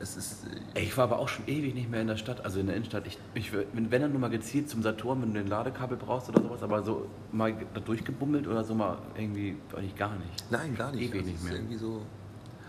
es 0.00 0.16
ist 0.16 0.44
äh, 0.46 0.78
Ey, 0.80 0.84
ich 0.84 0.96
war 0.96 1.04
aber 1.04 1.18
auch 1.18 1.28
schon 1.28 1.46
ewig 1.46 1.74
nicht 1.74 1.90
mehr 1.90 2.00
in 2.00 2.06
der 2.06 2.16
Stadt, 2.16 2.44
also 2.44 2.60
in 2.60 2.66
der 2.66 2.76
Innenstadt. 2.76 3.06
Ich, 3.06 3.18
ich, 3.34 3.52
wenn 3.52 3.90
wenn 3.90 4.02
dann 4.02 4.10
nur 4.12 4.20
mal 4.20 4.30
gezielt 4.30 4.68
zum 4.68 4.82
Saturn, 4.82 5.22
wenn 5.22 5.34
du 5.34 5.40
ein 5.40 5.46
Ladekabel 5.46 5.96
brauchst 5.96 6.28
oder 6.28 6.42
sowas, 6.42 6.62
aber 6.62 6.82
so 6.82 7.06
mal 7.32 7.54
da 7.74 7.80
durchgebummelt 7.80 8.46
oder 8.46 8.64
so 8.64 8.74
mal 8.74 8.98
irgendwie, 9.16 9.56
eigentlich 9.74 9.96
gar 9.96 10.14
nicht. 10.16 10.50
Nein, 10.50 10.74
gar 10.76 10.92
nicht. 10.92 11.10
Ewig 11.10 11.20
Also 11.20 11.30
nicht 11.32 11.70
mehr. 11.70 11.78
so. 11.78 12.02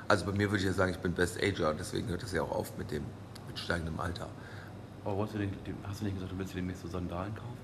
Also 0.08 0.26
bei 0.26 0.32
mir 0.32 0.50
würde 0.50 0.58
ich 0.58 0.66
ja 0.66 0.74
sagen, 0.74 0.92
ich 0.92 1.00
bin 1.00 1.14
Best 1.14 1.38
Ager 1.44 1.72
und 1.72 1.80
deswegen 1.80 2.08
hört 2.08 2.24
das 2.24 2.32
ja 2.32 2.42
auch 2.42 2.52
auf 2.52 2.78
mit 2.78 2.92
dem 2.92 3.04
mit 3.48 3.60
steigendem 3.60 4.00
Alter. 4.00 4.28
Aber 5.04 5.18
wolltest 5.18 5.36
du 5.36 5.40
nicht, 5.42 5.54
hast 5.88 6.02
du 6.02 6.06
nicht 6.06 6.16
gesagt, 6.16 6.32
du 6.32 6.38
willst 6.38 6.54
dir 6.54 6.58
demnächst 6.58 6.82
so 6.84 6.88
Sandalen 6.88 7.34
kaufen? 7.36 7.58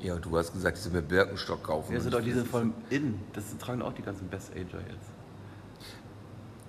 Ja, 0.00 0.14
und 0.14 0.24
du 0.24 0.36
hast 0.36 0.52
gesagt, 0.52 0.76
ich 0.76 0.82
soll 0.84 0.92
mir 0.92 1.02
Birkenstock 1.02 1.62
kaufen. 1.62 1.92
Ja, 1.94 2.00
sind 2.00 2.12
doch 2.12 2.20
diese 2.20 2.44
voll 2.44 2.70
in. 2.90 3.20
Das 3.32 3.56
tragen 3.58 3.80
auch 3.80 3.92
die 3.92 4.02
ganzen 4.02 4.28
Best 4.28 4.50
Ager 4.52 4.80
jetzt. 4.80 5.10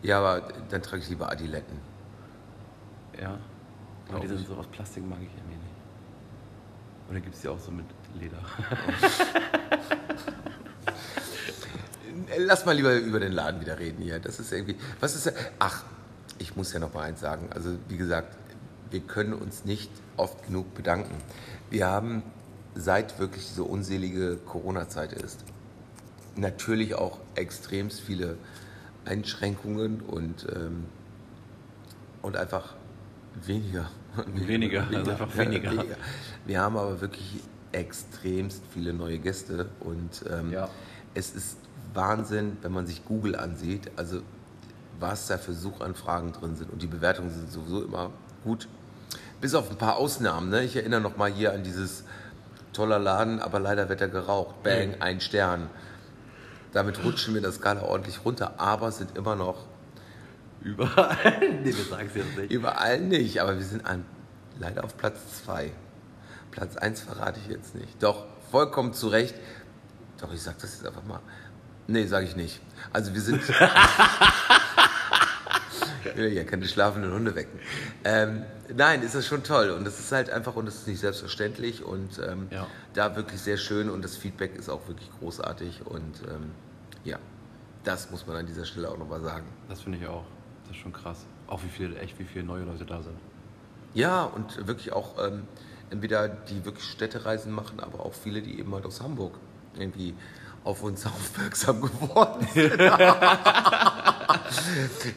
Ja, 0.06 0.20
aber 0.20 0.48
dann 0.70 0.84
trage 0.84 1.02
ich 1.02 1.10
lieber 1.10 1.32
Adiletten. 1.32 1.80
Ja. 3.20 3.40
Aber 4.10 4.20
die 4.20 4.28
sind 4.28 4.46
so 4.46 4.54
aus 4.54 4.68
Plastik 4.68 5.04
mag 5.04 5.18
ich 5.20 5.32
irgendwie 5.36 5.56
nicht. 5.56 5.66
Oder 7.10 7.22
gibt 7.22 7.34
es 7.34 7.42
die 7.42 7.48
auch 7.48 7.58
so 7.60 7.72
mit 7.72 7.88
Leder? 8.14 8.38
Lass 12.38 12.66
mal 12.66 12.74
lieber 12.74 12.94
über 12.94 13.20
den 13.20 13.32
Laden 13.32 13.62
wieder 13.62 13.80
reden 13.80 14.04
hier. 14.04 14.20
Das 14.20 14.40
ist 14.40 14.52
irgendwie. 14.52 14.76
Was 15.00 15.16
ist. 15.16 15.34
Ach, 15.58 15.84
ich 16.38 16.56
muss 16.56 16.72
ja 16.72 16.80
noch 16.80 16.94
mal 16.94 17.02
eins 17.02 17.20
sagen. 17.20 17.50
Also, 17.52 17.76
wie 17.88 17.98
gesagt, 17.98 18.38
wir 18.92 19.00
können 19.00 19.34
uns 19.34 19.66
nicht 19.66 19.90
oft 20.18 20.46
genug 20.46 20.76
bedanken. 20.76 21.16
Wir 21.72 21.88
haben, 21.88 22.22
seit 22.76 23.18
wirklich 23.18 23.48
diese 23.48 23.64
unselige 23.64 24.38
Corona-Zeit 24.38 25.14
ist, 25.14 25.44
natürlich 26.36 26.94
auch 26.94 27.18
extremst 27.34 28.02
viele 28.02 28.38
Einschränkungen 29.06 30.02
und, 30.02 30.46
ähm, 30.54 30.86
und 32.22 32.38
einfach 32.38 32.74
weniger. 33.46 33.90
Weniger, 34.34 34.86
also 34.94 35.12
einfach 35.12 35.38
weniger. 35.38 35.72
Wir 36.46 36.62
haben 36.62 36.78
aber 36.78 37.02
wirklich 37.02 37.42
extremst 37.72 38.64
viele 38.74 38.94
neue 38.94 39.20
Gäste 39.20 39.68
und 39.82 40.24
ähm, 40.32 40.52
Ja. 40.52 40.70
es 41.14 41.36
ist 41.36 41.58
Wahnsinn, 41.94 42.58
wenn 42.62 42.72
man 42.72 42.88
sich 42.88 43.04
Google 43.06 43.36
ansieht, 43.36 43.92
also 43.98 44.22
was 45.00 45.28
da 45.28 45.38
für 45.38 45.54
Suchanfragen 45.54 46.32
drin 46.32 46.56
sind 46.56 46.72
und 46.72 46.82
die 46.82 46.88
Bewertungen 46.88 47.30
sind 47.30 47.52
sowieso 47.52 47.84
immer 47.84 48.12
gut. 48.44 48.68
Bis 49.42 49.54
auf 49.54 49.70
ein 49.70 49.78
paar 49.78 49.98
Ausnahmen. 49.98 50.50
Ne? 50.50 50.64
Ich 50.64 50.76
erinnere 50.78 51.02
noch 51.02 51.18
mal 51.18 51.30
hier 51.30 51.52
an 51.54 51.64
dieses 51.64 52.06
toller 52.72 53.00
Laden, 53.00 53.40
aber 53.42 53.60
leider 53.60 53.90
wird 53.90 54.00
er 54.02 54.08
geraucht. 54.08 54.64
Bang, 54.64 54.96
ein 55.02 55.20
Stern. 55.20 55.70
Damit 56.76 57.02
rutschen 57.06 57.34
wir 57.34 57.42
das 57.42 57.56
Skala 57.56 57.84
ordentlich 57.84 58.26
runter, 58.26 58.56
aber 58.60 58.92
sind 58.92 59.16
immer 59.18 59.38
noch 59.38 59.64
Überall. 60.62 61.40
nee, 61.64 61.74
wir 61.74 61.86
sagen 61.86 62.08
es 62.10 62.16
jetzt 62.16 62.38
nicht. 62.38 62.52
überall 62.52 63.00
nicht. 63.00 63.40
Aber 63.40 63.56
wir 63.56 63.64
sind 63.64 63.86
an, 63.86 64.04
leider 64.60 64.84
auf 64.84 64.98
Platz 64.98 65.44
zwei. 65.46 65.72
Platz 66.52 66.76
eins 66.76 67.00
verrate 67.00 67.40
ich 67.40 67.50
jetzt 67.50 67.76
nicht. 67.76 68.04
Doch, 68.04 68.26
vollkommen 68.52 68.94
zu 68.94 69.08
Recht. 69.08 69.36
Doch, 70.20 70.34
ich 70.34 70.42
sag 70.42 70.60
das 70.60 70.74
jetzt 70.74 70.86
einfach 70.86 71.06
mal. 71.06 71.22
Nee, 71.88 72.08
sage 72.08 72.26
ich 72.26 72.36
nicht. 72.36 72.60
Also 72.92 73.14
wir 73.14 73.22
sind. 73.22 73.42
will 76.16 76.32
ja 76.34 76.44
keine 76.44 76.66
schlafenden 76.66 77.12
Hunde 77.14 77.36
wecken. 77.36 77.60
Ähm, 78.04 78.44
nein, 78.76 79.02
ist 79.02 79.16
das 79.16 79.26
schon 79.26 79.44
toll 79.44 79.70
und 79.72 79.86
das 79.86 80.00
ist 80.00 80.12
halt 80.12 80.30
einfach 80.30 80.56
und 80.56 80.66
das 80.66 80.76
ist 80.76 80.88
nicht 80.88 81.00
selbstverständlich 81.00 81.84
und 81.84 82.20
ähm, 82.20 82.48
Ja. 82.52 82.68
da 82.94 83.16
wirklich 83.16 83.42
sehr 83.42 83.58
schön 83.58 83.90
und 83.90 84.04
das 84.04 84.16
Feedback 84.18 84.56
ist 84.56 84.70
auch 84.70 84.88
wirklich 84.88 85.10
großartig 85.20 85.86
und 85.86 86.22
ähm, 86.30 86.52
ja, 87.04 87.18
das 87.84 88.10
muss 88.12 88.26
man 88.28 88.36
an 88.38 88.46
dieser 88.46 88.66
Stelle 88.66 88.90
auch 88.90 88.98
nochmal 88.98 89.22
sagen. 89.22 89.46
Das 89.70 89.82
finde 89.82 89.98
ich 90.00 90.08
auch. 90.08 90.24
Das 90.64 90.72
ist 90.76 90.82
schon 90.82 90.94
krass. 90.94 91.26
Auch 91.48 91.62
wie 91.64 91.70
viele, 91.70 91.98
echt 92.00 92.18
wie 92.20 92.24
viele 92.26 92.44
neue 92.46 92.64
Leute 92.64 92.86
da 92.86 93.02
sind. 93.04 93.18
Ja, 93.94 94.24
und 94.24 94.66
wirklich 94.68 94.92
auch 94.94 95.24
ähm, 95.24 95.44
entweder 95.92 96.28
die 96.28 96.66
wirklich 96.66 96.86
Städtereisen 96.86 97.52
machen, 97.52 97.80
aber 97.80 98.04
auch 98.06 98.14
viele, 98.14 98.42
die 98.42 98.60
eben 98.60 98.74
halt 98.74 98.86
aus 98.86 99.02
Hamburg 99.02 99.36
irgendwie 99.78 100.16
auf 100.64 100.82
uns 100.82 101.06
aufmerksam 101.06 101.80
geworden 101.82 102.48
sind. 102.54 102.74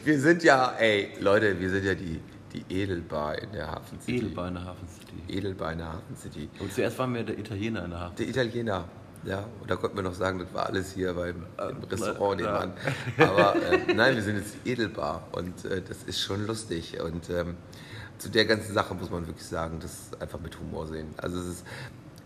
wir 0.03 0.19
sind 0.19 0.43
ja, 0.43 0.73
ey, 0.77 1.13
Leute, 1.19 1.59
wir 1.59 1.69
sind 1.69 1.85
ja 1.85 1.95
die, 1.95 2.21
die 2.53 2.81
Edelbar 2.81 3.37
in 3.37 3.51
der 3.51 3.67
Hafen 3.71 3.99
City. 3.99 4.17
Edelbar 4.17 4.47
in 4.47 4.53
der 4.55 4.65
Hafen 4.65 4.87
City. 4.87 5.37
Edelbar 5.37 5.71
in 5.73 5.77
der 5.79 5.87
Hafen 5.93 6.15
City. 6.15 6.49
Und 6.59 6.73
zuerst 6.73 6.97
waren 6.99 7.13
wir 7.13 7.23
der 7.23 7.37
Italiener 7.37 7.85
in 7.85 7.91
der 7.91 7.99
Hafen. 7.99 8.15
Der 8.15 8.27
Italiener, 8.27 8.85
ja, 9.23 9.45
und 9.61 9.69
da 9.69 9.75
konnten 9.75 9.97
wir 9.97 10.03
noch 10.03 10.13
sagen, 10.13 10.39
das 10.39 10.53
war 10.53 10.67
alles 10.67 10.93
hier 10.93 11.13
beim 11.13 11.45
im 11.57 11.83
Restaurant 11.83 12.41
klar. 12.41 12.65
nebenan. 12.65 12.73
Aber 13.17 13.55
äh, 13.55 13.93
nein, 13.93 14.15
wir 14.15 14.23
sind 14.23 14.37
jetzt 14.37 14.55
die 14.63 14.71
Edelbar 14.71 15.27
und 15.31 15.65
äh, 15.65 15.81
das 15.81 16.03
ist 16.03 16.19
schon 16.21 16.47
lustig. 16.47 16.99
Und 17.01 17.29
ähm, 17.29 17.55
zu 18.17 18.29
der 18.29 18.45
ganzen 18.45 18.73
Sache 18.73 18.93
muss 18.95 19.09
man 19.09 19.27
wirklich 19.27 19.47
sagen, 19.47 19.79
das 19.81 20.11
einfach 20.19 20.39
mit 20.39 20.59
Humor 20.59 20.87
sehen. 20.87 21.07
Also 21.17 21.39
es 21.39 21.47
ist, 21.47 21.65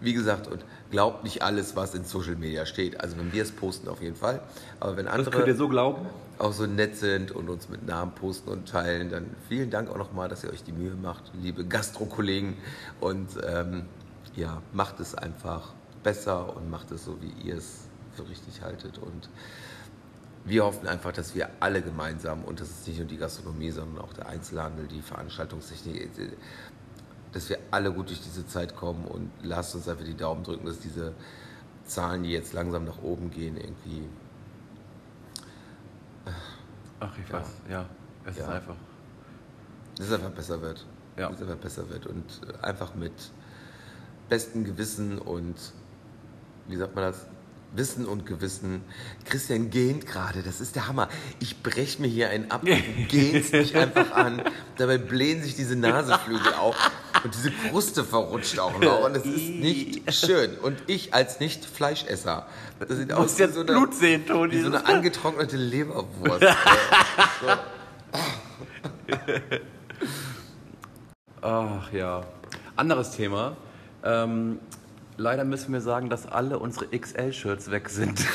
wie 0.04 0.14
gesagt, 0.14 0.48
und 0.48 0.66
glaubt 0.92 1.24
nicht 1.24 1.42
alles, 1.42 1.76
was 1.76 1.96
in 1.96 2.04
Social 2.04 2.36
Media 2.36 2.66
steht. 2.66 3.00
Also 3.02 3.18
wenn 3.18 3.32
wir 3.32 3.42
es 3.42 3.52
posten, 3.52 3.88
auf 3.88 4.02
jeden 4.02 4.16
Fall. 4.16 4.42
Aber 4.80 4.98
wenn 4.98 5.06
Das 5.06 5.16
könnt 5.16 5.28
ihr 5.28 5.40
andere 5.40 5.56
so 5.56 5.70
glauben? 5.70 6.06
auch 6.40 6.52
so 6.52 6.66
nett 6.66 6.98
sind 6.98 7.32
und 7.32 7.50
uns 7.50 7.70
mit 7.70 7.86
Namen 7.86 8.12
posten 8.14 8.50
und 8.50 8.68
teilen, 8.68 9.10
dann 9.10 9.36
vielen 9.48 9.70
Dank 9.70 9.90
auch 9.90 9.98
nochmal, 9.98 10.30
dass 10.30 10.44
ihr 10.44 10.52
euch 10.52 10.64
die 10.64 10.72
Mühe 10.72 10.96
macht, 10.96 11.32
liebe 11.42 11.64
Gastro-Kollegen. 11.64 12.58
Und 13.00 13.30
ähm, 13.48 13.86
ja, 14.36 14.62
macht 14.74 15.00
es 15.00 15.16
einfach 15.16 15.74
besser 16.04 16.56
und 16.56 16.70
macht 16.70 16.92
es 16.92 17.06
so, 17.06 17.18
wie 17.22 17.48
ihr 17.48 17.56
es 17.56 17.88
für 18.16 18.28
richtig 18.28 18.62
haltet. 18.62 18.98
Und 18.98 19.30
wir 20.46 20.66
hoffen 20.66 20.88
einfach, 20.88 21.14
dass 21.14 21.36
wir 21.36 21.50
alle 21.60 21.82
gemeinsam, 21.82 22.44
und 22.44 22.60
das 22.60 22.70
ist 22.70 22.88
nicht 22.88 22.98
nur 22.98 23.08
die 23.08 23.18
Gastronomie, 23.18 23.72
sondern 23.72 24.04
auch 24.04 24.14
der 24.14 24.28
Einzelhandel, 24.28 24.88
die 24.88 25.02
Veranstaltungstechnik, 25.02 26.10
dass 27.34 27.50
wir 27.50 27.58
alle 27.72 27.92
gut 27.92 28.10
durch 28.10 28.22
diese 28.22 28.46
Zeit 28.48 28.76
kommen 28.76 29.06
und 29.06 29.30
lasst 29.42 29.76
uns 29.76 29.88
einfach 29.88 30.06
die 30.06 30.16
Daumen 30.16 30.44
drücken, 30.44 30.66
dass 30.66 30.80
diese 30.80 31.14
Zahlen, 31.86 32.24
die 32.24 32.30
jetzt 32.32 32.54
langsam 32.54 32.86
nach 32.86 33.02
oben 33.02 33.30
gehen, 33.32 33.58
irgendwie 33.58 34.04
Ach, 37.00 37.12
ich 37.22 37.28
Ja. 37.30 37.40
weiß. 37.40 37.48
Ja, 37.70 37.86
es 38.26 38.32
ist 38.38 38.40
Ja. 38.40 38.50
einfach. 38.50 38.76
dass 39.98 40.08
es 40.08 40.14
einfach 40.14 40.32
besser 40.32 40.62
wird. 40.62 40.86
Ja. 41.18 41.30
Dass 41.30 41.42
es 41.42 41.48
einfach 41.48 41.62
besser 41.62 41.90
wird 41.90 42.08
und 42.08 42.24
äh, 42.48 42.66
einfach 42.66 42.96
mit 42.96 43.12
bestem 44.30 44.64
Gewissen 44.64 45.20
und, 45.20 45.56
wie 46.68 46.78
sagt 46.78 46.96
man 46.96 47.04
das? 47.04 47.28
Wissen 47.76 48.06
und 48.08 48.26
Gewissen. 48.26 48.82
Christian 49.26 49.70
gähnt 49.70 50.06
gerade, 50.08 50.42
das 50.44 50.62
ist 50.62 50.76
der 50.76 50.88
Hammer. 50.88 51.10
Ich 51.40 51.62
breche 51.62 52.02
mir 52.02 52.08
hier 52.08 52.30
einen 52.30 52.50
ab, 52.52 52.62
du 52.66 52.72
gähnst 53.10 53.52
mich 53.54 53.76
einfach 53.76 54.12
an. 54.12 54.42
Dabei 54.78 54.98
blähen 54.98 55.44
sich 55.44 55.56
diese 55.56 55.76
Naseflügel 55.76 56.54
auf 56.54 56.76
und 57.24 57.34
diese 57.34 57.52
Kruste 57.52 58.04
verrutscht 58.04 58.60
auch 58.60 58.80
noch 58.80 59.06
und 59.06 59.16
es 59.16 59.26
ist 59.26 59.50
nicht 59.50 60.14
schön. 60.26 60.58
Und 60.58 60.78
ich 60.88 61.14
als 61.14 61.40
Nicht-Fleischesser, 61.40 62.48
das 62.80 62.98
sieht 62.98 63.14
aus 63.14 63.40
wie 63.40 63.48
so 63.48 63.62
eine, 63.62 63.72
Blut 63.72 63.94
sehen, 63.94 64.26
Toni. 64.26 64.52
wie 64.52 64.62
so 64.62 64.68
eine 64.68 64.86
angetrocknete 64.86 65.56
Leberwurst. 65.58 66.46
Ach 71.42 71.92
ja. 71.94 72.26
Anderes 72.76 73.12
Thema. 73.12 73.56
Ähm, 74.04 74.60
leider 75.18 75.46
müssen 75.46 75.72
wir 75.74 75.82
sagen, 75.82 76.10
dass 76.10 76.26
alle 76.26 76.60
unsere 76.60 76.88
XL-Shirts 76.88 77.72
weg 77.72 77.90
sind. 77.90 78.20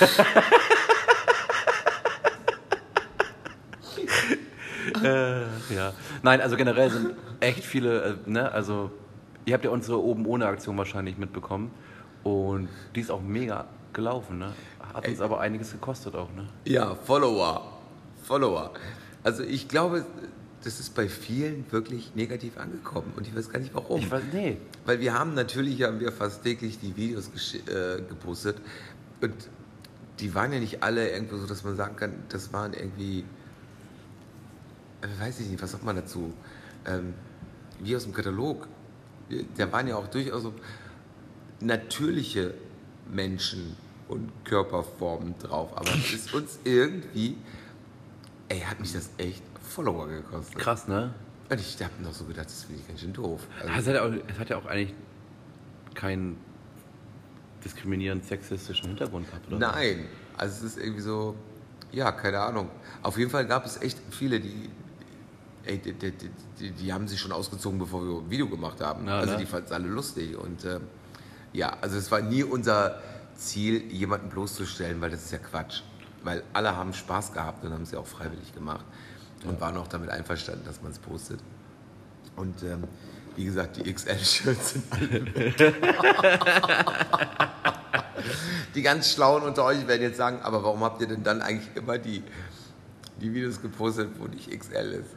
äh, 5.05 5.43
ja. 5.75 5.93
Nein, 6.23 6.41
also 6.41 6.57
generell 6.57 6.91
sind 6.91 7.15
echt 7.41 7.65
viele, 7.65 8.03
äh, 8.03 8.15
ne, 8.27 8.51
also 8.51 8.91
ihr 9.45 9.55
habt 9.55 9.65
ja 9.65 9.71
unsere 9.71 10.03
oben 10.03 10.27
ohne 10.27 10.47
Aktion 10.47 10.77
wahrscheinlich 10.77 11.19
mitbekommen 11.19 11.71
und 12.23 12.69
die 12.95 13.01
ist 13.01 13.11
auch 13.11 13.23
mega 13.23 13.67
gelaufen, 13.93 14.39
ne? 14.39 14.53
Hat 14.95 15.07
uns 15.07 15.21
aber 15.21 15.41
einiges 15.41 15.73
gekostet 15.73 16.15
auch, 16.15 16.33
ne? 16.33 16.47
Ja, 16.65 16.95
Follower. 16.95 17.79
Follower. 18.23 18.73
Also 19.23 19.43
ich 19.43 19.69
glaube, 19.69 20.05
das 20.65 20.81
ist 20.81 20.95
bei 20.95 21.09
vielen 21.09 21.65
wirklich 21.71 22.15
negativ 22.15 22.59
angekommen 22.59 23.13
und 23.17 23.27
ich 23.27 23.35
weiß 23.35 23.51
gar 23.51 23.61
nicht 23.61 23.75
warum. 23.75 24.01
Ich 24.01 24.11
weiß, 24.11 24.23
nee. 24.33 24.59
Weil 24.85 25.01
wir 25.01 25.15
haben 25.15 25.35
natürlich 25.35 25.83
haben 25.83 26.01
wir 26.01 26.13
fast 26.13 26.43
täglich 26.43 26.79
die 26.79 26.97
Videos 26.97 27.31
äh, 27.55 28.03
gepostet 28.09 28.57
und 29.21 29.35
die 30.21 30.35
waren 30.35 30.53
ja 30.53 30.59
nicht 30.59 30.83
alle 30.83 31.11
irgendwo 31.11 31.37
so, 31.37 31.47
dass 31.47 31.65
man 31.65 31.77
sagen 31.77 31.97
kann, 31.97 32.13
das 32.29 32.53
waren 32.53 32.73
irgendwie, 32.73 33.25
äh, 35.03 35.21
weiß 35.21 35.41
ich 35.41 35.49
nicht, 35.49 35.63
was 35.63 35.73
sagt 35.73 35.85
man 35.85 35.97
dazu, 35.97 36.33
ähm, 36.87 37.15
wie 37.81 37.95
aus 37.97 38.05
dem 38.05 38.13
Katalog. 38.13 38.69
Da 39.57 39.71
waren 39.73 39.87
ja 39.87 39.97
auch 39.97 40.07
durchaus 40.09 40.43
so 40.43 40.55
natürliche 41.61 42.55
Menschen 43.11 43.77
und 44.09 44.31
Körperformen 44.45 45.35
drauf, 45.39 45.77
aber 45.77 45.91
es 45.91 46.13
ist 46.13 46.35
uns 46.35 46.59
irgendwie, 46.65 47.37
ey, 48.49 48.61
hat 48.61 48.81
mich 48.81 48.93
das 48.93 49.11
echt 49.19 49.43
Follower 49.63 50.09
gekostet. 50.09 50.59
Krass, 50.59 50.89
ne? 50.89 51.13
Und 51.51 51.61
ich 51.61 51.83
habe 51.83 51.93
noch 52.03 52.13
so 52.13 52.25
gedacht, 52.25 52.47
das 52.47 52.65
finde 52.65 52.81
ich 52.81 52.89
ganz 52.89 53.01
schön 53.01 53.13
doof. 53.13 53.47
Also, 53.61 53.73
Es 53.73 53.87
hat, 53.87 53.95
ja 53.95 54.03
auch, 54.03 54.13
es 54.29 54.39
hat 54.39 54.49
ja 54.51 54.57
auch 54.57 54.67
eigentlich 54.67 54.95
keinen 55.95 56.39
diskriminierend 57.65 58.25
sexistischen 58.25 58.89
Hintergrund 58.89 59.27
gehabt, 59.27 59.47
oder? 59.49 59.59
Nein, 59.59 60.07
also 60.37 60.65
es 60.67 60.73
ist 60.73 60.83
irgendwie 60.83 61.01
so, 61.03 61.35
ja, 61.93 62.13
keine 62.13 62.41
Ahnung. 62.41 62.71
Auf 63.03 63.19
jeden 63.19 63.31
Fall 63.31 63.47
gab 63.47 63.67
es 63.67 63.81
echt 63.83 63.99
viele, 64.11 64.41
die, 64.41 64.71
ey, 65.69 65.79
die, 65.79 65.93
die, 65.93 66.13
die, 66.59 66.71
die 66.71 66.93
haben 66.93 67.07
sich 67.07 67.21
schon 67.21 67.33
ausgezogen, 67.33 67.79
bevor 67.79 68.07
wir 68.07 68.19
ein 68.19 68.31
Video 68.31 68.49
gemacht 68.49 68.81
haben. 68.81 69.07
Ja, 69.07 69.19
also 69.19 69.33
ne? 69.33 69.39
die 69.39 69.47
fanden 69.47 69.67
es 69.67 69.73
alle 69.73 69.89
lustig. 69.89 70.37
Und 70.37 70.65
ähm, 70.65 70.83
ja, 71.53 71.77
also 71.81 71.97
es 71.97 72.11
war 72.11 72.21
nie 72.21 72.43
unser 72.43 73.01
Ziel, 73.37 73.93
jemanden 73.93 74.29
bloßzustellen, 74.31 75.01
weil 75.01 75.11
das 75.11 75.25
ist 75.25 75.33
ja 75.33 75.39
Quatsch. 75.39 75.83
Weil 76.25 76.43
alle 76.53 76.75
haben 76.75 76.93
Spaß 76.93 77.33
gehabt 77.33 77.65
und 77.65 77.73
haben 77.73 77.83
es 77.83 77.93
ja 77.93 78.01
auch 78.01 78.07
freiwillig 78.07 78.53
gemacht 78.53 78.85
und 79.45 79.61
waren 79.61 79.77
auch 79.77 79.87
damit 79.87 80.11
einverstanden, 80.11 80.65
dass 80.65 80.83
man 80.83 80.91
es 80.91 80.99
postet. 80.99 81.41
Und 82.35 82.63
ähm, 82.63 82.85
wie 83.37 83.45
gesagt, 83.45 83.77
die 83.77 83.93
XL-Shirts 83.93 84.73
sind 84.73 84.85
alle 84.93 85.35
weg. 85.35 85.75
Die 88.75 88.83
ganz 88.83 89.13
Schlauen 89.13 89.43
unter 89.43 89.65
euch 89.65 89.87
werden 89.87 90.03
jetzt 90.03 90.17
sagen, 90.17 90.41
aber 90.43 90.63
warum 90.63 90.83
habt 90.83 91.01
ihr 91.01 91.07
denn 91.09 91.23
dann 91.23 91.41
eigentlich 91.41 91.69
immer 91.77 91.99
die, 91.99 92.23
die 93.21 93.33
Videos 93.33 93.63
gepostet, 93.63 94.11
wo 94.19 94.27
nicht 94.27 94.51
XL 94.51 95.01
ist? 95.01 95.17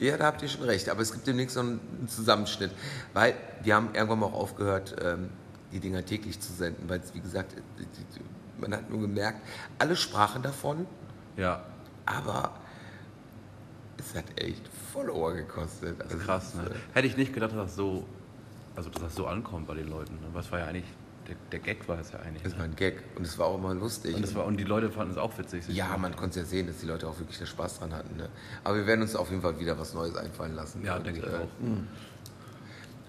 Ja, 0.00 0.16
da 0.16 0.26
habt 0.26 0.42
ihr 0.42 0.48
schon 0.48 0.64
recht, 0.64 0.88
aber 0.88 1.00
es 1.02 1.12
gibt 1.12 1.26
demnächst 1.26 1.56
noch 1.56 1.62
einen 1.62 2.08
Zusammenschnitt, 2.08 2.72
weil 3.12 3.34
wir 3.62 3.74
haben 3.76 3.90
irgendwann 3.94 4.18
mal 4.20 4.26
auch 4.26 4.32
aufgehört, 4.34 4.96
ähm, 5.00 5.30
die 5.72 5.80
Dinger 5.80 6.04
täglich 6.04 6.40
zu 6.40 6.52
senden, 6.52 6.88
weil 6.88 7.00
es, 7.00 7.14
wie 7.14 7.20
gesagt, 7.20 7.52
die- 7.78 8.20
man 8.60 8.72
hat 8.74 8.88
nur 8.90 9.00
gemerkt, 9.00 9.40
alle 9.78 9.96
sprachen 9.96 10.42
davon, 10.42 10.86
Ja, 11.36 11.64
aber 12.06 12.52
es 13.98 14.14
hat 14.14 14.24
echt 14.40 14.62
Follower 14.92 15.32
gekostet. 15.34 16.00
Also 16.02 16.18
krass, 16.18 16.54
ne? 16.54 16.66
äh, 16.66 16.74
Hätte 16.94 17.06
ich 17.08 17.16
nicht 17.16 17.32
gedacht, 17.32 17.52
dass 17.52 17.58
das 17.66 17.76
so, 17.76 18.04
also 18.76 18.90
dass 18.90 19.02
das 19.02 19.14
so 19.14 19.26
ankommt 19.26 19.66
bei 19.66 19.74
den 19.74 19.88
Leuten. 19.88 20.14
Ne? 20.14 20.26
Was 20.32 20.50
war 20.52 20.58
ja 20.60 20.66
eigentlich, 20.66 20.84
der, 21.28 21.36
der 21.52 21.58
Gag 21.60 21.88
war 21.88 21.98
es 21.98 22.12
ja 22.12 22.20
eigentlich. 22.20 22.44
Ne? 22.44 22.58
war 22.58 22.64
ein 22.64 22.76
Gag 22.76 23.02
und 23.16 23.26
es 23.26 23.38
war 23.38 23.46
auch 23.46 23.58
immer 23.58 23.74
lustig. 23.74 24.14
Und, 24.14 24.22
das 24.22 24.34
war, 24.34 24.44
und 24.44 24.58
die 24.58 24.64
Leute 24.64 24.90
fanden 24.90 25.12
es 25.12 25.18
auch 25.18 25.36
witzig. 25.38 25.66
Ja, 25.68 25.96
man 25.96 26.14
konnte 26.16 26.40
es 26.40 26.46
ja 26.46 26.50
sehen, 26.50 26.66
dass 26.66 26.78
die 26.78 26.86
Leute 26.86 27.08
auch 27.08 27.18
wirklich 27.18 27.38
da 27.38 27.46
Spaß 27.46 27.78
dran 27.78 27.94
hatten. 27.94 28.16
Ne? 28.16 28.28
Aber 28.62 28.76
wir 28.76 28.86
werden 28.86 29.02
uns 29.02 29.16
auf 29.16 29.30
jeden 29.30 29.42
Fall 29.42 29.58
wieder 29.58 29.78
was 29.78 29.94
Neues 29.94 30.16
einfallen 30.16 30.54
lassen. 30.54 30.84
Ja, 30.84 30.98
denke 30.98 31.20
ich 31.20 31.26
äh, 31.26 31.36
auch. 31.36 31.48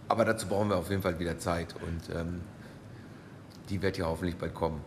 Aber 0.08 0.26
dazu 0.26 0.48
brauchen 0.48 0.70
wir 0.70 0.78
auf 0.78 0.90
jeden 0.90 1.02
Fall 1.02 1.20
wieder 1.20 1.38
Zeit 1.40 1.76
und 1.76 2.16
ähm, 2.16 2.42
die 3.70 3.82
wird 3.82 3.98
ja 3.98 4.06
hoffentlich 4.06 4.38
bald 4.38 4.54
kommen. 4.54 4.82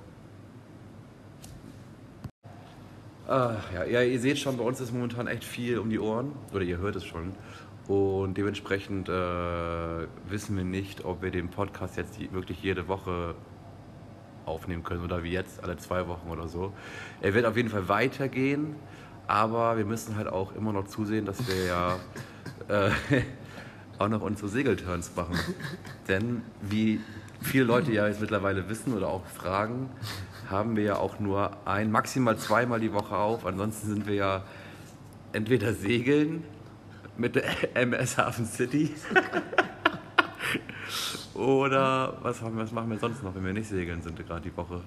Ach, 3.27 3.73
ja, 3.75 3.85
ja, 3.85 4.01
ihr 4.01 4.19
seht 4.21 4.39
schon, 4.39 4.57
bei 4.57 4.65
uns 4.65 4.81
ist 4.81 4.91
momentan 4.91 5.27
echt 5.27 5.45
viel 5.45 5.79
um 5.79 5.91
die 5.91 5.99
Ohren. 5.99 6.33
Oder 6.55 6.63
ihr 6.63 6.79
hört 6.79 6.97
es 6.97 7.05
schon. 7.05 7.35
Und 7.89 8.37
dementsprechend 8.37 9.09
äh, 9.09 9.13
wissen 9.13 10.57
wir 10.59 10.65
nicht, 10.65 11.07
ob 11.07 11.23
wir 11.23 11.31
den 11.31 11.49
Podcast 11.49 11.97
jetzt 11.97 12.21
wirklich 12.33 12.63
jede 12.63 12.87
Woche 12.87 13.35
aufnehmen 14.45 14.83
können 14.83 15.03
oder 15.03 15.23
wie 15.23 15.31
jetzt 15.31 15.63
alle 15.65 15.79
zwei 15.79 16.07
Wochen 16.07 16.29
oder 16.29 16.49
so. 16.49 16.75
Er 17.23 17.33
wird 17.33 17.47
auf 17.47 17.57
jeden 17.57 17.71
Fall 17.71 17.89
weitergehen, 17.89 18.77
aber 19.27 19.79
wir 19.79 19.87
müssen 19.87 20.17
halt 20.17 20.29
auch 20.29 20.55
immer 20.55 20.75
noch 20.75 20.87
zusehen, 20.87 21.25
dass 21.25 21.49
wir 21.49 21.65
ja 21.65 21.97
äh, 22.69 22.91
auch 23.99 24.09
noch 24.09 24.21
unsere 24.21 24.49
Segelturns 24.49 25.17
machen. 25.17 25.39
Denn 26.09 26.43
wie 26.61 27.01
viele 27.41 27.65
Leute 27.65 27.91
ja 27.91 28.07
jetzt 28.07 28.21
mittlerweile 28.21 28.69
wissen 28.69 28.95
oder 28.95 29.09
auch 29.09 29.25
fragen, 29.25 29.89
haben 30.51 30.77
wir 30.77 30.85
ja 30.85 30.97
auch 30.97 31.21
nur 31.21 31.67
ein, 31.67 31.91
maximal 31.91 32.37
zweimal 32.37 32.81
die 32.81 32.93
Woche 32.93 33.17
auf. 33.17 33.47
Ansonsten 33.47 33.89
sind 33.89 34.07
wir 34.07 34.15
ja 34.15 34.45
entweder 35.33 35.73
segeln 35.73 36.45
mit 37.19 37.35
der 37.37 37.45
MS 37.77 38.17
Hafen 38.17 38.47
City 38.47 38.95
oder 41.35 42.19
was, 42.23 42.41
haben 42.43 42.57
wir, 42.57 42.65
was 42.65 42.73
machen 42.73 42.91
wir 42.91 42.99
sonst 42.99 43.23
noch, 43.23 43.35
wenn 43.35 43.45
wir 43.45 43.53
nicht 43.53 43.69
segeln 43.69 44.03
sind 44.03 44.19
gerade 44.27 44.43
die 44.49 44.57
Woche. 44.57 44.81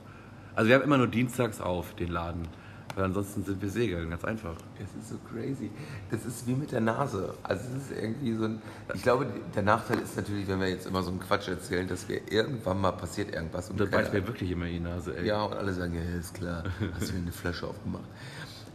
Also 0.56 0.68
wir 0.68 0.76
haben 0.76 0.84
immer 0.84 0.98
nur 0.98 1.08
dienstags 1.08 1.62
auf, 1.62 1.94
den 1.96 2.10
Laden. 2.12 2.48
Weil 2.94 3.06
ansonsten 3.06 3.46
sind 3.46 3.62
wir 3.62 3.70
segeln, 3.70 4.10
ganz 4.10 4.26
einfach. 4.26 4.54
Das 4.78 4.90
ist 5.02 5.12
so 5.12 5.16
crazy. 5.32 5.72
Das 6.10 6.26
ist 6.26 6.46
wie 6.46 6.56
mit 6.56 6.74
der 6.74 6.82
Nase. 6.82 7.34
Also 7.42 7.64
es 7.78 7.84
ist 7.90 7.98
irgendwie 7.98 8.34
so 8.34 8.44
ein. 8.44 8.62
Ich 8.94 9.02
glaube, 9.02 9.28
der 9.56 9.64
Nachteil 9.64 10.00
ist 10.00 10.18
natürlich, 10.18 10.46
wenn 10.50 10.60
wir 10.60 10.68
jetzt 10.68 10.88
immer 10.88 11.02
so 11.02 11.10
einen 11.10 11.22
Quatsch 11.22 11.48
erzählen, 11.48 11.88
dass 11.88 12.10
wir 12.10 12.30
irgendwann 12.30 12.82
mal 12.82 12.92
passiert 12.92 13.34
irgendwas 13.34 13.70
und 13.70 13.80
Da 13.80 13.86
keiner- 13.86 13.98
beißt 14.04 14.14
mir 14.14 14.28
wirklich 14.28 14.52
immer 14.52 14.66
die 14.66 14.82
Nase, 14.82 15.16
ey. 15.18 15.26
Ja, 15.26 15.42
und 15.44 15.54
alle 15.54 15.74
sagen, 15.74 15.94
ja, 15.96 16.20
ist 16.20 16.34
klar, 16.34 16.64
hast 16.96 17.12
du 17.12 17.14
mir 17.14 17.22
eine 17.22 17.32
Flasche 17.32 17.66
aufgemacht. 17.66 18.04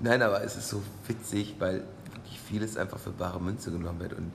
Nein, 0.00 0.22
aber 0.22 0.42
es 0.42 0.56
ist 0.56 0.70
so 0.70 0.82
witzig, 1.08 1.56
weil 1.58 1.84
wirklich 2.26 2.40
vieles 2.40 2.76
einfach 2.76 2.98
für 2.98 3.10
bare 3.10 3.40
Münze 3.40 3.70
genommen 3.70 4.00
wird. 4.00 4.12
Und 4.14 4.32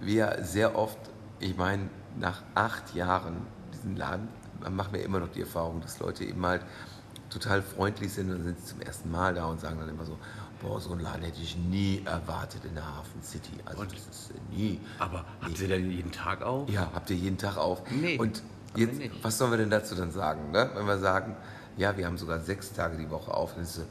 wir 0.00 0.38
sehr 0.42 0.76
oft, 0.76 0.98
ich 1.40 1.56
meine, 1.56 1.88
nach 2.18 2.42
acht 2.54 2.94
Jahren 2.94 3.36
diesen 3.72 3.96
Laden, 3.96 4.28
machen 4.70 4.92
wir 4.92 5.04
immer 5.04 5.20
noch 5.20 5.28
die 5.28 5.40
Erfahrung, 5.40 5.80
dass 5.80 5.98
Leute 6.00 6.24
eben 6.24 6.44
halt 6.44 6.62
total 7.30 7.62
freundlich 7.62 8.12
sind 8.12 8.30
und 8.30 8.44
sind 8.44 8.66
zum 8.66 8.80
ersten 8.80 9.10
Mal 9.10 9.34
da 9.34 9.46
und 9.46 9.60
sagen 9.60 9.78
dann 9.78 9.88
immer 9.88 10.04
so, 10.04 10.16
boah, 10.62 10.80
so 10.80 10.92
einen 10.92 11.00
Laden 11.00 11.22
hätte 11.22 11.40
ich 11.40 11.56
nie 11.56 12.02
erwartet 12.04 12.64
in 12.64 12.74
der 12.74 12.84
Hafen 12.86 13.22
City. 13.22 13.52
Also 13.64 13.84
das 13.84 13.92
ist 14.00 14.30
äh, 14.30 14.56
nie. 14.56 14.80
Aber 14.98 15.24
habt 15.40 15.60
ihr 15.60 15.68
denn 15.68 15.90
jeden 15.90 16.10
Tag 16.10 16.42
auf? 16.42 16.68
Ja, 16.68 16.90
habt 16.94 17.10
ihr 17.10 17.16
jeden 17.16 17.38
Tag 17.38 17.56
auf. 17.56 17.82
Nee, 17.90 18.18
Und 18.18 18.42
jetzt, 18.74 18.98
nicht. 18.98 19.12
was 19.22 19.38
sollen 19.38 19.50
wir 19.52 19.58
denn 19.58 19.70
dazu 19.70 19.94
dann 19.94 20.10
sagen? 20.10 20.50
Ne? 20.50 20.70
Wenn 20.74 20.86
wir 20.86 20.98
sagen, 20.98 21.36
ja, 21.76 21.96
wir 21.96 22.06
haben 22.06 22.18
sogar 22.18 22.40
sechs 22.40 22.72
Tage 22.72 22.96
die 22.96 23.08
Woche 23.10 23.32
auf, 23.32 23.54
dann 23.54 23.62
ist 23.62 23.74
so, 23.74 23.82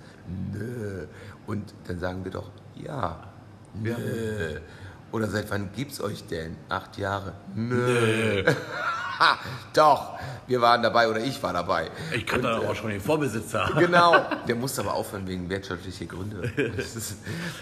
nö. 0.52 1.06
Und 1.46 1.74
dann 1.88 2.00
sagen 2.00 2.26
wir 2.26 2.32
doch, 2.32 2.50
ja, 2.84 3.20
nö. 3.74 4.60
Oder 5.12 5.28
seit 5.28 5.50
wann 5.52 5.70
gibt's 5.76 6.02
euch 6.02 6.26
denn? 6.28 6.58
Acht 6.70 6.98
Jahre? 6.98 7.34
Nö. 7.56 8.44
Ha, 9.20 9.40
doch, 9.74 10.20
wir 10.46 10.62
waren 10.62 10.84
dabei 10.84 11.10
oder 11.10 11.20
ich 11.20 11.42
war 11.42 11.52
dabei. 11.52 11.90
Ich 12.14 12.24
kann 12.24 12.44
da 12.44 12.60
auch 12.60 12.76
schon 12.76 12.92
den 12.92 13.02
Vorbesitzer. 13.02 13.68
Genau. 13.80 14.14
Der 14.48 14.56
musste 14.56 14.82
aber 14.82 14.94
aufhören 14.94 15.26
wegen 15.28 15.50
wirtschaftlicher 15.50 16.06
Gründe. 16.06 16.42
Ist, 16.78 17.16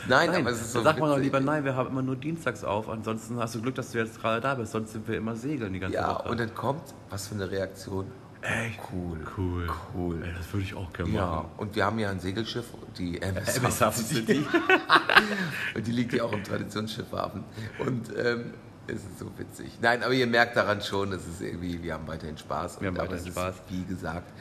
nein, 0.05 0.31
Nein, 0.31 0.41
aber 0.41 0.49
es 0.51 0.59
ist 0.59 0.73
so. 0.73 0.81
sagt 0.81 0.99
man 0.99 1.09
doch 1.11 1.17
lieber, 1.17 1.39
nein, 1.39 1.63
wir 1.63 1.73
haben 1.77 1.87
immer 1.91 2.01
nur 2.01 2.17
dienstags 2.17 2.65
auf. 2.65 2.89
Ansonsten 2.89 3.39
hast 3.39 3.55
du 3.55 3.61
Glück, 3.61 3.75
dass 3.75 3.91
du 3.91 3.99
jetzt 3.99 4.19
gerade 4.19 4.41
da 4.41 4.55
bist. 4.55 4.73
Sonst 4.73 4.91
sind 4.91 5.07
wir 5.07 5.15
immer 5.17 5.33
segeln 5.37 5.71
die 5.71 5.79
ganze 5.79 5.95
Ja, 5.95 6.09
Woche. 6.15 6.27
und 6.27 6.41
dann 6.41 6.53
kommt, 6.53 6.93
was 7.09 7.27
für 7.29 7.35
eine 7.35 7.49
Reaktion. 7.49 8.05
Echt? 8.45 8.79
Cool. 8.91 9.19
Cool. 9.37 9.67
Cool. 9.93 10.23
Ey, 10.23 10.33
das 10.37 10.51
würde 10.53 10.63
ich 10.65 10.75
auch 10.75 10.91
gerne 10.93 11.11
Ja, 11.11 11.25
machen. 11.25 11.49
und 11.57 11.75
wir 11.75 11.85
haben 11.85 11.97
ja 11.99 12.09
ein 12.11 12.19
Segelschiff, 12.19 12.65
die 12.97 13.19
MS, 13.21 13.57
MS 13.57 13.81
Hafen 13.81 14.03
City. 14.05 14.45
und 15.75 15.87
die 15.87 15.91
liegt 15.91 16.13
ja 16.13 16.23
auch 16.23 16.31
im 16.33 16.43
Traditionsschiffhafen. 16.43 17.43
Und 17.79 18.09
ähm, 18.17 18.53
es 18.87 18.97
ist 18.97 19.19
so 19.19 19.31
witzig. 19.37 19.71
Nein, 19.81 20.03
aber 20.03 20.13
ihr 20.13 20.27
merkt 20.27 20.55
daran 20.55 20.81
schon, 20.81 21.11
es 21.13 21.25
ist 21.27 21.41
irgendwie, 21.41 21.81
wir 21.81 21.95
haben 21.95 22.07
weiterhin 22.07 22.37
Spaß. 22.37 22.81
Wir 22.81 22.89
haben 22.89 22.97
weiterhin 22.97 23.25
Spaß. 23.25 23.55
Ist, 23.55 23.63
wie 23.69 23.83
gesagt, 23.83 24.31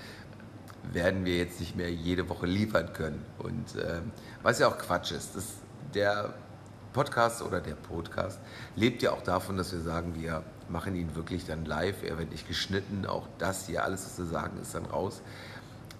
werden 0.93 1.25
wir 1.25 1.39
jetzt 1.39 1.61
nicht 1.61 1.75
mehr 1.77 1.91
jede 1.91 2.29
Woche 2.29 2.47
liefern 2.47 2.93
können. 2.93 3.25
Und 3.39 3.75
ähm, 3.77 4.11
was 4.43 4.59
ja 4.59 4.69
auch 4.69 4.77
Quatsch 4.77 5.13
ist, 5.13 5.35
das, 5.35 5.47
der 5.95 6.35
Podcast 6.95 7.43
oder 7.43 7.61
der 7.61 7.75
Podcast 7.75 8.41
lebt 8.77 9.03
ja 9.03 9.11
auch 9.13 9.21
davon, 9.23 9.59
dass 9.59 9.73
wir 9.73 9.81
sagen, 9.81 10.15
wir 10.15 10.43
machen 10.71 10.95
ihn 10.95 11.15
wirklich 11.15 11.45
dann 11.45 11.67
live, 11.67 12.03
er 12.03 12.17
wird 12.19 12.31
nicht 12.31 12.49
geschnitten, 12.49 13.05
auch 13.05 13.29
das 13.39 13.67
hier, 13.67 13.85
alles, 13.85 14.07
was 14.07 14.17
wir 14.19 14.25
sagen, 14.27 14.59
ist 14.63 14.75
dann 14.75 14.87
raus. 14.87 15.21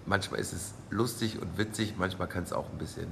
Manchmal 0.07 0.39
ist 0.39 0.53
es 0.53 0.73
lustig 0.89 1.39
und 1.41 1.57
witzig, 1.57 1.95
manchmal 1.97 2.27
kann 2.27 2.43
es 2.43 2.53
auch 2.53 2.71
ein 2.71 2.77
bisschen 2.77 3.07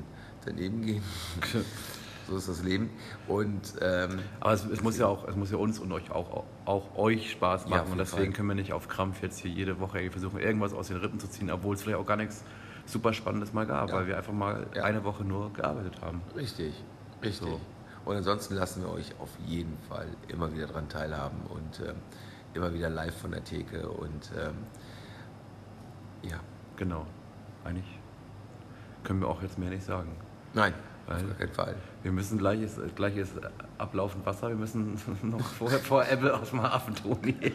daneben 0.45 0.81
gehen. 0.83 1.03
so 2.29 2.37
ist 2.37 2.47
das 2.47 2.63
Leben. 2.63 2.89
Und 3.27 3.61
ähm, 3.81 4.19
Aber 4.39 4.53
es, 4.53 4.63
es 4.65 4.81
muss 4.81 4.97
ja 4.97 5.07
auch, 5.07 5.27
es 5.27 5.35
muss 5.35 5.51
ja 5.51 5.57
uns 5.57 5.77
und 5.79 5.91
euch 5.91 6.09
auch, 6.11 6.45
auch 6.65 6.95
euch 6.97 7.31
Spaß 7.31 7.63
Ja, 7.65 7.69
machen. 7.71 7.81
auf 7.81 7.91
und 7.91 7.97
deswegen 7.97 8.23
Fall. 8.25 8.33
können 8.33 8.47
wir 8.49 8.55
nicht 8.55 8.73
auf 8.73 8.87
Krampf 8.87 9.21
jetzt 9.21 9.39
hier 9.39 9.51
jede 9.51 9.79
Woche 9.79 10.09
versuchen, 10.09 10.39
irgendwas 10.39 10.73
aus 10.73 10.87
den 10.87 10.97
Rippen 10.97 11.19
zu 11.19 11.27
ziehen, 11.29 11.51
obwohl 11.51 11.75
es 11.75 11.81
vielleicht 11.83 11.99
auch 11.99 12.05
gar 12.05 12.17
nichts 12.17 12.43
super 12.85 13.11
Spannendes 13.13 13.53
mal 13.53 13.65
gab, 13.65 13.89
Ja. 13.89 13.95
weil 13.95 14.07
wir 14.07 14.17
einfach 14.17 14.33
mal 14.33 14.67
Ja. 14.75 14.83
eine 14.83 15.03
Woche 15.03 15.23
nur 15.25 15.51
gearbeitet 15.53 16.01
haben. 16.01 16.21
Richtig, 16.35 16.73
richtig. 17.23 17.47
So. 17.47 17.59
Und 18.05 18.17
ansonsten 18.17 18.55
lassen 18.55 18.83
wir 18.83 18.91
euch 18.91 19.13
auf 19.19 19.29
jeden 19.45 19.77
Fall 19.89 20.07
immer 20.27 20.53
wieder 20.53 20.67
dran 20.67 20.89
teilhaben 20.89 21.39
und 21.49 21.79
ähm, 21.87 21.95
immer 22.53 22.73
wieder 22.73 22.89
live 22.89 23.15
von 23.15 23.31
der 23.31 23.43
Theke 23.43 23.87
und 23.89 24.29
ähm, 24.37 24.55
ja, 26.29 26.39
Genau. 26.77 27.05
Eigentlich 27.63 27.99
können 29.03 29.21
wir 29.21 29.27
auch 29.27 29.41
jetzt 29.41 29.57
mehr 29.57 29.69
nicht 29.69 29.83
sagen. 29.83 30.15
nein, 30.53 30.73
Weil- 31.07 31.23
gar 31.23 31.35
keinen 31.35 31.51
Fall. 31.53 31.75
Wir 32.01 32.11
müssen 32.11 32.37
gleiches, 32.37 32.79
gleiches 32.95 33.29
ablaufend 33.77 34.25
Wasser, 34.25 34.49
wir 34.49 34.55
müssen 34.55 34.97
noch 35.23 35.41
vorher 35.41 35.79
vor 35.79 36.05
Ebbe 36.09 36.33
aus 36.37 36.49
dem 36.51 36.61
Hafen, 36.63 36.95
Toni. 36.95 37.35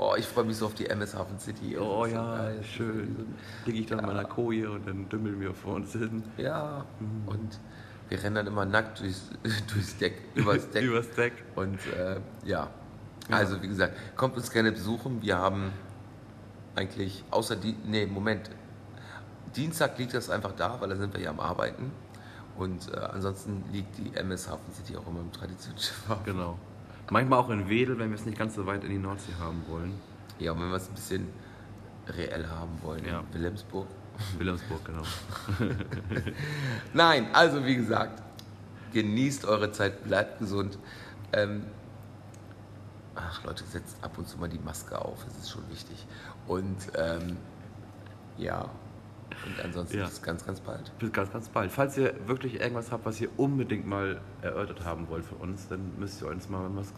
Oh, 0.00 0.14
ich 0.16 0.26
freue 0.26 0.44
mich 0.44 0.56
so 0.56 0.66
auf 0.66 0.74
die 0.74 0.86
MS 0.86 1.14
Hafen 1.14 1.38
City. 1.40 1.76
Oh 1.76 2.04
so 2.04 2.12
ja, 2.12 2.36
geil. 2.36 2.62
schön. 2.62 3.34
Liege 3.66 3.80
ich 3.80 3.86
dann 3.86 3.98
in 3.98 4.06
meiner 4.06 4.24
Koje 4.24 4.70
und 4.70 4.86
dann 4.86 5.08
dümmeln 5.08 5.40
wir 5.40 5.52
vor 5.52 5.74
uns 5.74 5.92
hin. 5.92 6.22
Ja, 6.36 6.84
und 7.26 7.58
wir 8.08 8.22
rennen 8.22 8.36
dann 8.36 8.46
immer 8.46 8.64
nackt 8.64 9.00
durchs, 9.00 9.30
durchs 9.72 9.96
Deck, 9.98 10.22
übers 10.36 10.70
Deck. 10.70 10.84
Übers 10.84 11.10
Deck. 11.10 11.32
Und 11.56 11.78
äh, 11.96 12.20
ja, 12.44 12.68
also 13.28 13.60
wie 13.60 13.68
gesagt, 13.68 13.94
kommt 14.16 14.36
uns 14.36 14.50
gerne 14.50 14.70
besuchen. 14.70 15.20
Wir 15.20 15.36
haben 15.36 15.72
eigentlich, 16.76 17.24
außer 17.32 17.56
die, 17.56 17.74
nee, 17.84 18.06
Moment, 18.06 18.50
Dienstag 19.56 19.98
liegt 19.98 20.14
das 20.14 20.30
einfach 20.30 20.52
da, 20.52 20.80
weil 20.80 20.88
da 20.88 20.96
sind 20.96 21.12
wir 21.14 21.20
ja 21.20 21.30
am 21.30 21.40
Arbeiten. 21.40 21.90
Und 22.56 22.92
äh, 22.92 22.96
ansonsten 22.98 23.64
liegt 23.72 23.96
die 23.98 24.14
MS 24.16 24.48
Hafen 24.48 24.72
City 24.74 24.96
auch 24.96 25.06
immer 25.06 25.20
im 25.20 25.32
Traditionsschiff. 25.32 26.04
Genau. 26.24 26.58
Manchmal 27.10 27.38
auch 27.38 27.50
in 27.50 27.68
Wedel, 27.68 27.98
wenn 27.98 28.10
wir 28.10 28.16
es 28.18 28.26
nicht 28.26 28.36
ganz 28.38 28.54
so 28.54 28.66
weit 28.66 28.84
in 28.84 28.90
die 28.90 28.98
Nordsee 28.98 29.32
haben 29.40 29.62
wollen. 29.68 29.94
Ja, 30.38 30.52
und 30.52 30.60
wenn 30.60 30.68
wir 30.68 30.76
es 30.76 30.88
ein 30.88 30.94
bisschen 30.94 31.28
reell 32.08 32.46
haben 32.48 32.78
wollen, 32.82 33.04
Ja. 33.04 33.20
in 33.20 33.34
Wilhelmsburg. 33.34 33.86
Wilhelmsburg, 34.38 34.84
genau. 34.84 35.02
Nein, 36.92 37.28
also 37.32 37.64
wie 37.64 37.76
gesagt, 37.76 38.22
genießt 38.92 39.44
eure 39.44 39.70
Zeit, 39.72 40.04
bleibt 40.04 40.38
gesund. 40.40 40.78
Ähm, 41.32 41.64
ach 43.14 43.44
Leute, 43.44 43.64
setzt 43.64 43.96
ab 44.02 44.18
und 44.18 44.28
zu 44.28 44.38
mal 44.38 44.48
die 44.48 44.58
Maske 44.58 45.00
auf, 45.00 45.24
das 45.24 45.36
ist 45.38 45.50
schon 45.50 45.68
wichtig. 45.70 46.06
Und 46.46 46.76
ähm, 46.96 47.36
ja, 48.36 48.68
und 49.46 49.64
ansonsten 49.64 49.98
Ja. 49.98 50.06
bis 50.06 50.22
ganz, 50.22 50.44
ganz 50.44 50.60
bald. 50.60 50.96
Bis 50.98 51.12
ganz, 51.12 51.32
ganz 51.32 51.48
bald. 51.48 51.70
Falls 51.72 51.96
ihr 51.96 52.14
wirklich 52.26 52.60
irgendwas 52.60 52.90
habt, 52.92 53.04
was 53.06 53.20
ihr 53.20 53.28
unbedingt 53.36 53.86
mal 53.86 54.20
erörtert 54.42 54.84
haben 54.84 55.08
wollt 55.08 55.24
für 55.24 55.36
uns, 55.36 55.68
dann 55.68 55.92
müsst 55.98 56.20
ihr 56.22 56.28
uns 56.28 56.48
mal 56.48 56.68
was 56.74 56.92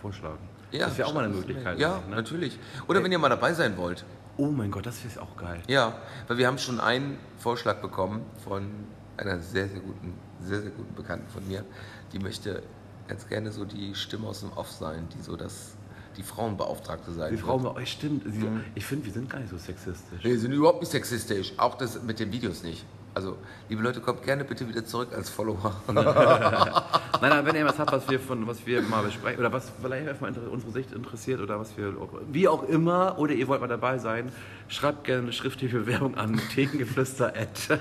vorschlagen. 0.00 0.38
das 0.72 0.96
wäre 0.98 1.08
auch 1.08 1.14
mal 1.14 1.24
eine 1.24 1.34
Möglichkeit. 1.34 1.78
Ja, 1.78 2.00
ne? 2.08 2.16
natürlich. 2.16 2.58
Oder 2.86 3.02
wenn 3.02 3.10
ihr 3.12 3.18
mal 3.18 3.28
dabei 3.30 3.52
sein 3.52 3.76
wollt. 3.76 4.04
Oh 4.36 4.46
mein 4.52 4.70
Gott, 4.70 4.86
das 4.86 5.04
ist 5.04 5.18
auch 5.18 5.36
geil. 5.36 5.60
Ja, 5.66 5.98
weil 6.28 6.38
wir 6.38 6.46
haben 6.46 6.58
schon 6.58 6.78
einen 6.78 7.18
Vorschlag 7.38 7.80
bekommen 7.80 8.22
von 8.44 8.68
einer 9.16 9.40
sehr, 9.40 9.68
sehr 9.68 9.80
guten, 9.80 10.14
sehr, 10.40 10.60
sehr 10.60 10.70
guten 10.70 10.94
Bekannten 10.94 11.28
von 11.28 11.46
mir. 11.48 11.64
Die 12.12 12.20
möchte 12.20 12.62
ganz 13.08 13.26
gerne 13.26 13.50
so 13.50 13.64
die 13.64 13.94
Stimme 13.96 14.28
aus 14.28 14.40
dem 14.40 14.52
Off 14.52 14.70
sein, 14.70 15.08
die 15.16 15.22
so 15.22 15.34
das, 15.36 15.76
die 16.18 16.22
Frauenbeauftragte 16.22 17.12
sein 17.12 17.30
Die 17.30 17.36
wird. 17.38 17.46
Frau 17.46 17.58
bei 17.58 17.74
euch 17.80 17.92
stimmt. 17.92 18.24
Sie, 18.26 18.46
Ich 18.74 18.84
finde, 18.84 19.06
wir 19.06 19.12
sind 19.12 19.30
gar 19.30 19.38
nicht 19.38 19.50
so 19.50 19.56
sexistisch. 19.56 20.22
Wir 20.22 20.38
sind 20.38 20.52
überhaupt 20.52 20.80
nicht 20.80 20.90
sexistisch, 20.90 21.52
auch 21.56 21.76
das 21.78 22.02
mit 22.02 22.18
den 22.20 22.30
Videos 22.32 22.62
nicht. 22.62 22.84
Also, 23.14 23.36
liebe 23.68 23.82
Leute, 23.82 24.00
kommt 24.00 24.22
gerne 24.22 24.44
bitte 24.44 24.68
wieder 24.68 24.84
zurück 24.84 25.08
als 25.16 25.28
Follower. 25.30 25.74
Nein, 25.88 27.30
nein, 27.30 27.46
wenn 27.46 27.56
ihr 27.56 27.64
was 27.64 27.76
habt, 27.78 27.90
was 27.90 28.08
wir, 28.08 28.20
von, 28.20 28.46
was 28.46 28.64
wir 28.64 28.80
mal 28.82 29.02
besprechen, 29.02 29.40
oder 29.40 29.52
was 29.52 29.72
vielleicht 29.82 30.06
einfach 30.06 30.20
mal 30.20 30.28
inter- 30.28 30.48
unsere 30.52 30.70
Sicht 30.70 30.92
interessiert, 30.92 31.40
oder 31.40 31.58
was 31.58 31.76
wir, 31.76 31.94
wie 32.30 32.46
auch 32.46 32.62
immer, 32.68 33.18
oder 33.18 33.32
ihr 33.32 33.48
wollt 33.48 33.60
mal 33.60 33.66
dabei 33.66 33.98
sein, 33.98 34.30
schreibt 34.68 35.02
gerne 35.04 35.22
eine 35.22 35.32
schriftliche 35.32 35.78
Bewerbung 35.80 36.16
an 36.16 36.40
thekengeflüster@ 36.54 37.78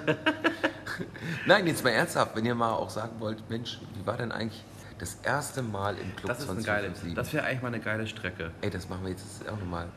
Nein, 1.45 1.67
jetzt 1.67 1.83
mal 1.83 1.91
ernsthaft, 1.91 2.35
wenn 2.35 2.45
ihr 2.45 2.55
mal 2.55 2.71
auch 2.71 2.89
sagen 2.89 3.11
wollt, 3.19 3.47
Mensch, 3.49 3.79
wie 3.95 4.07
war 4.07 4.17
denn 4.17 4.31
eigentlich 4.31 4.63
das 4.99 5.17
erste 5.23 5.61
Mal 5.61 5.95
im 5.97 6.15
Club 6.15 6.27
Das 6.29 6.39
ist 6.39 6.49
eine 6.49 6.61
geile, 6.63 6.87
2057? 6.93 7.13
das 7.15 7.33
wäre 7.33 7.45
eigentlich 7.45 7.61
mal 7.61 7.67
eine 7.69 7.79
geile 7.79 8.07
Strecke. 8.07 8.51
Ey, 8.61 8.69
das 8.69 8.89
machen 8.89 9.03
wir 9.03 9.11
jetzt 9.11 9.47
auch 9.49 9.59
nochmal. 9.59 9.87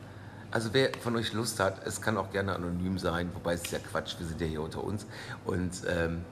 Also 0.51 0.73
wer 0.73 0.89
von 1.01 1.15
euch 1.15 1.31
Lust 1.33 1.59
hat, 1.59 1.85
es 1.87 2.01
kann 2.01 2.17
auch 2.17 2.31
gerne 2.31 2.53
anonym 2.53 2.97
sein, 2.99 3.29
wobei 3.33 3.53
es 3.53 3.61
ist 3.63 3.71
ja 3.71 3.79
Quatsch, 3.79 4.15
wir 4.19 4.27
sind 4.27 4.41
ja 4.41 4.47
hier 4.47 4.61
unter 4.61 4.83
uns. 4.83 5.05
Und 5.45 5.71
ähm, 5.87 6.23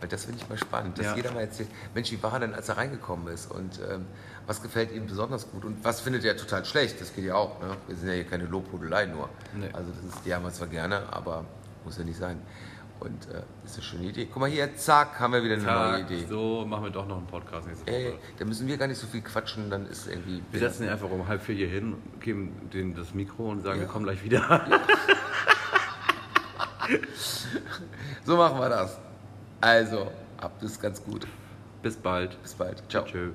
weil 0.00 0.08
das 0.08 0.24
finde 0.24 0.40
ich 0.42 0.48
mal 0.48 0.56
spannend, 0.58 0.98
dass 0.98 1.06
Ja. 1.06 1.16
jeder 1.16 1.32
mal 1.32 1.40
erzählt, 1.40 1.68
Mensch, 1.94 2.10
wie 2.10 2.22
war 2.22 2.32
er 2.34 2.40
denn, 2.40 2.54
als 2.54 2.68
er 2.70 2.78
reingekommen 2.78 3.28
ist? 3.32 3.50
Und 3.50 3.80
ähm, 3.90 4.06
was 4.46 4.62
gefällt 4.62 4.92
ihm 4.92 5.06
besonders 5.06 5.50
gut? 5.50 5.64
Und 5.64 5.84
was 5.84 6.00
findet 6.00 6.24
er 6.24 6.36
total 6.36 6.64
schlecht? 6.64 7.00
Das 7.00 7.14
geht 7.14 7.24
ja 7.26 7.34
auch. 7.34 7.60
Ne? 7.60 7.76
Wir 7.86 7.96
sind 7.96 8.08
ja 8.08 8.14
hier 8.14 8.24
keine 8.24 8.44
Lobhudelei 8.46 9.06
nur. 9.06 9.28
Nee. 9.54 9.68
Also 9.74 9.90
das 9.92 10.14
ist, 10.14 10.24
die 10.24 10.34
haben 10.34 10.44
wir 10.44 10.52
zwar 10.52 10.68
gerne, 10.68 11.02
aber 11.12 11.44
muss 11.84 11.98
ja 11.98 12.04
nicht 12.04 12.18
sein. 12.18 12.40
Und 13.00 13.28
äh, 13.32 13.42
ist 13.64 13.74
eine 13.74 13.82
schöne 13.84 14.04
Idee. 14.04 14.26
Guck 14.26 14.40
mal 14.40 14.50
hier, 14.50 14.74
zack, 14.76 15.20
haben 15.20 15.32
wir 15.32 15.42
wieder 15.44 15.54
eine 15.54 15.62
neue 15.62 16.02
Tag, 16.02 16.10
Idee. 16.10 16.26
so 16.28 16.64
machen 16.66 16.84
wir 16.84 16.90
doch 16.90 17.06
noch 17.06 17.18
einen 17.18 17.26
Podcast 17.28 17.68
nächste 17.68 17.86
Woche. 17.86 17.94
Ey, 17.96 18.14
da 18.38 18.44
müssen 18.44 18.66
wir 18.66 18.76
gar 18.76 18.88
nicht 18.88 18.98
so 18.98 19.06
viel 19.06 19.20
quatschen, 19.22 19.70
dann 19.70 19.86
ist 19.86 20.08
irgendwie... 20.08 20.42
wir 20.50 20.58
setzen 20.60 20.82
ihn 20.84 20.88
einfach 20.88 21.08
um 21.10 21.28
halb 21.28 21.40
vier 21.42 21.54
hier 21.54 21.68
hin, 21.68 21.94
geben 22.20 22.68
denen 22.72 22.94
das 22.96 23.14
Mikro 23.14 23.50
und 23.50 23.60
sagen, 23.62 23.76
Ja. 23.80 23.86
wir 23.86 23.88
kommen 23.92 24.04
gleich 24.04 24.22
wieder. 24.24 24.66
So 28.24 28.36
machen 28.36 28.58
wir 28.58 28.68
das. 28.68 28.98
Also, 29.60 30.10
habt 30.40 30.62
es 30.62 30.80
ganz 30.80 31.02
gut. 31.02 31.26
Bis 31.82 31.96
bald. 31.96 32.40
Bis 32.42 32.54
bald. 32.54 32.82
Ciao. 32.90 33.04
Tschö. 33.04 33.30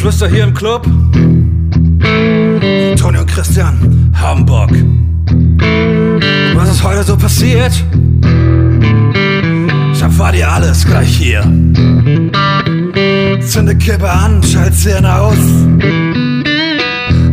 Geflüster 0.00 0.28
hier 0.28 0.44
im 0.44 0.54
Club. 0.54 0.84
Toni 2.96 3.18
und 3.18 3.26
Christian, 3.26 4.10
Hamburg. 4.18 4.70
Was 6.54 6.70
ist 6.70 6.82
heute 6.82 7.02
so 7.02 7.18
passiert? 7.18 7.70
Ich 9.92 10.00
erfahr 10.00 10.32
dir 10.32 10.50
alles 10.50 10.86
gleich 10.86 11.18
hier. 11.18 11.42
Zünde 13.42 13.76
Kippe 13.76 14.08
an, 14.08 14.42
schalt 14.42 14.72
Hirn 14.72 15.04
aus. 15.04 15.36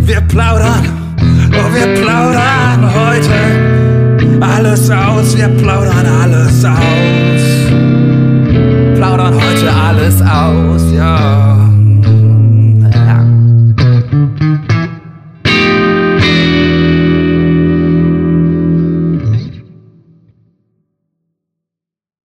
Wir 0.01 0.19
plaudern, 0.27 0.89
oh 1.21 1.73
wir 1.73 2.01
plaudern 2.01 2.93
heute 2.93 4.41
alles 4.41 4.89
aus. 4.89 5.37
Wir 5.37 5.47
plaudern 5.47 6.05
alles 6.05 6.65
aus. 6.65 7.43
Plaudern 8.97 9.35
heute 9.35 9.73
alles 9.73 10.21
aus, 10.21 10.91
ja. 10.93 11.56